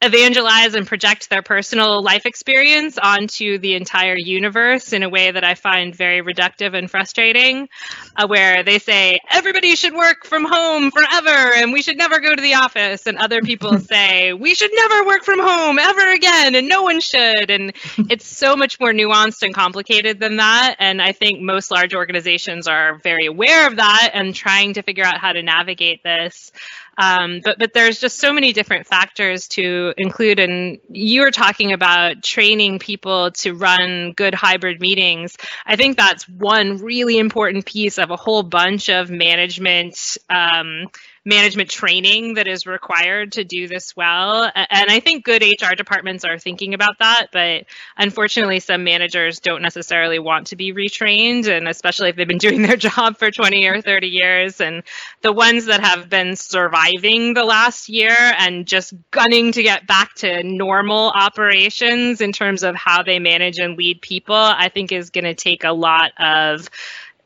evangelize 0.03 0.75
and 0.75 0.87
project 0.87 1.29
their 1.29 1.43
personal 1.43 2.03
life 2.03 2.25
experience 2.25 2.97
onto 2.99 3.59
the 3.59 3.75
entire 3.75 4.17
universe 4.17 4.93
in 4.93 5.03
a 5.03 5.09
way 5.09 5.31
that 5.31 5.45
I 5.45 5.55
find 5.55 5.95
very 5.95 6.23
reductive 6.23 6.75
and 6.75 6.91
frustrating, 6.91 7.69
uh, 8.17 8.27
where 8.27 8.63
they 8.63 8.79
say 8.79 9.19
everybody 9.31 9.77
should 9.77 9.93
work 9.93 10.25
from 10.25 10.45
home 10.45 10.91
forever 10.91 11.55
and 11.55 11.73
we 11.73 11.83
should 11.83 11.99
never 11.99 12.19
go 12.19 12.35
to 12.35 12.41
the 12.41 12.55
office, 12.55 13.07
and 13.07 13.19
other 13.19 13.43
people 13.43 13.79
say 13.91 14.33
we 14.33 14.55
should 14.55 14.71
never 14.73 15.05
work 15.05 15.25
from 15.25 15.39
home 15.39 15.79
ever 15.79 16.13
again 16.13 16.55
and 16.55 16.69
no 16.69 16.83
one 16.83 17.01
should. 17.01 17.51
And 17.51 17.75
it's 18.09 18.27
so 18.27 18.57
much 18.57 18.81
more 18.81 18.93
nuanced 18.93 19.43
and 19.43 19.55
complicated 19.55 20.19
than 20.19 20.37
that. 20.37 20.77
And 20.79 21.03
I 21.03 21.13
think 21.13 21.41
most 21.41 21.71
large 21.71 21.95
organizations 21.95 22.67
are 22.67 22.99
very 23.03 23.27
aware 23.27 23.67
of 23.67 23.77
that 23.77 24.11
and 24.15 24.35
trying 24.35 24.75
to 24.75 24.83
figure 24.83 25.05
out 25.05 25.19
how 25.19 25.33
to 25.33 25.43
navigate 25.43 26.03
this. 26.03 26.53
Um, 26.99 27.41
but 27.45 27.59
but 27.59 27.73
there's 27.73 28.01
just 28.01 28.19
so 28.19 28.33
many 28.33 28.53
different 28.53 28.87
factors 28.87 29.49
to 29.49 29.95
include, 29.97 30.39
and 30.39 30.79
you 30.89 31.23
were 31.23 31.31
talking 31.31 31.73
about 31.73 32.23
training 32.23 32.79
people 32.79 33.31
to 33.33 33.55
run 33.55 34.13
good 34.13 34.35
hybrid 34.35 34.81
meetings. 34.81 35.37
I 35.67 35.77
think 35.77 35.97
that's 35.97 36.29
one 36.29 36.79
really 36.79 37.19
important 37.19 37.67
piece 37.67 37.99
of 37.99 38.11
a 38.11 38.17
whole 38.17 38.43
bunch 38.43 38.89
of 38.91 39.11
management. 39.11 40.19
Um, 40.29 40.89
management 41.25 41.69
training 41.69 42.35
that 42.35 42.49
is 42.49 42.67
required 42.67 43.33
to 43.33 43.45
do 43.45 43.69
this 43.69 43.95
well. 43.95 44.45
And 44.45 44.91
I 44.91 45.01
think 45.01 45.25
good 45.25 45.43
HR 45.43 45.75
departments 45.75 46.25
are 46.25 46.39
thinking 46.39 46.73
about 46.73 46.99
that, 46.99 47.27
but 47.31 47.67
unfortunately, 47.97 48.61
some 48.61 48.85
managers 48.85 49.41
don't 49.41 49.61
necessarily 49.61 50.19
want 50.19 50.49
to 50.49 50.57
be 50.57 50.73
retrained, 50.73 51.47
and 51.47 51.69
especially 51.69 52.09
if 52.09 52.17
they've 52.17 52.27
been 52.27 52.39
doing 52.39 52.63
their 52.63 52.77
job 52.79 53.19
for 53.19 53.31
20 53.31 53.67
or 53.67 53.83
30 53.83 54.09
years. 54.09 54.61
And 54.61 54.83
the 55.21 55.33
ones 55.33 55.67
that 55.67 55.81
have 55.81 56.09
been 56.09 56.37
surviving 56.37 57.35
the 57.35 57.45
last 57.45 57.91
year 57.91 58.17
and 58.17 58.67
just 58.67 58.95
gunning 59.11 59.53
to 59.53 59.63
get 59.63 59.87
back 59.87 60.15
to 60.17 60.43
normal 60.43 61.11
operations 61.15 62.23
in 62.23 62.33
terms 62.33 62.63
of 62.63 62.75
how 62.75 63.03
they 63.03 63.19
manage 63.19 63.59
and 63.59 63.77
lead 63.77 64.01
people, 64.01 64.35
I 64.35 64.71
think 64.71 64.91
is 64.91 65.11
going 65.11 65.25
to 65.25 65.35
take 65.35 65.65
a 65.65 65.73
lot 65.73 66.13
of 66.19 66.71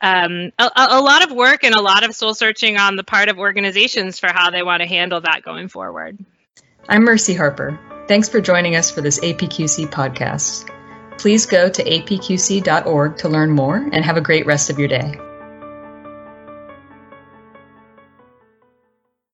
um, 0.04 0.52
a, 0.58 0.70
a, 0.76 1.00
lot 1.00 1.24
of 1.24 1.32
work 1.34 1.64
and 1.64 1.74
a 1.74 1.80
lot 1.80 2.04
of 2.04 2.14
soul 2.14 2.34
searching 2.34 2.76
on 2.76 2.96
the 2.96 3.02
part 3.02 3.30
of 3.30 3.38
organizations 3.38 4.18
for 4.18 4.28
how 4.30 4.50
they 4.50 4.62
want 4.62 4.82
to 4.82 4.86
handle 4.86 5.22
that 5.22 5.42
going 5.42 5.68
forward. 5.68 6.22
I'm 6.86 7.04
Mercy 7.04 7.32
Harper. 7.32 7.80
Thanks 8.06 8.28
for 8.28 8.42
joining 8.42 8.76
us 8.76 8.90
for 8.90 9.00
this 9.00 9.18
APQC 9.20 9.86
podcast. 9.86 10.70
Please 11.16 11.46
go 11.46 11.70
to 11.70 11.82
apqc.org 11.82 13.16
to 13.16 13.28
learn 13.30 13.50
more 13.50 13.76
and 13.76 14.04
have 14.04 14.18
a 14.18 14.20
great 14.20 14.44
rest 14.44 14.68
of 14.68 14.78
your 14.78 14.88
day. 14.88 15.18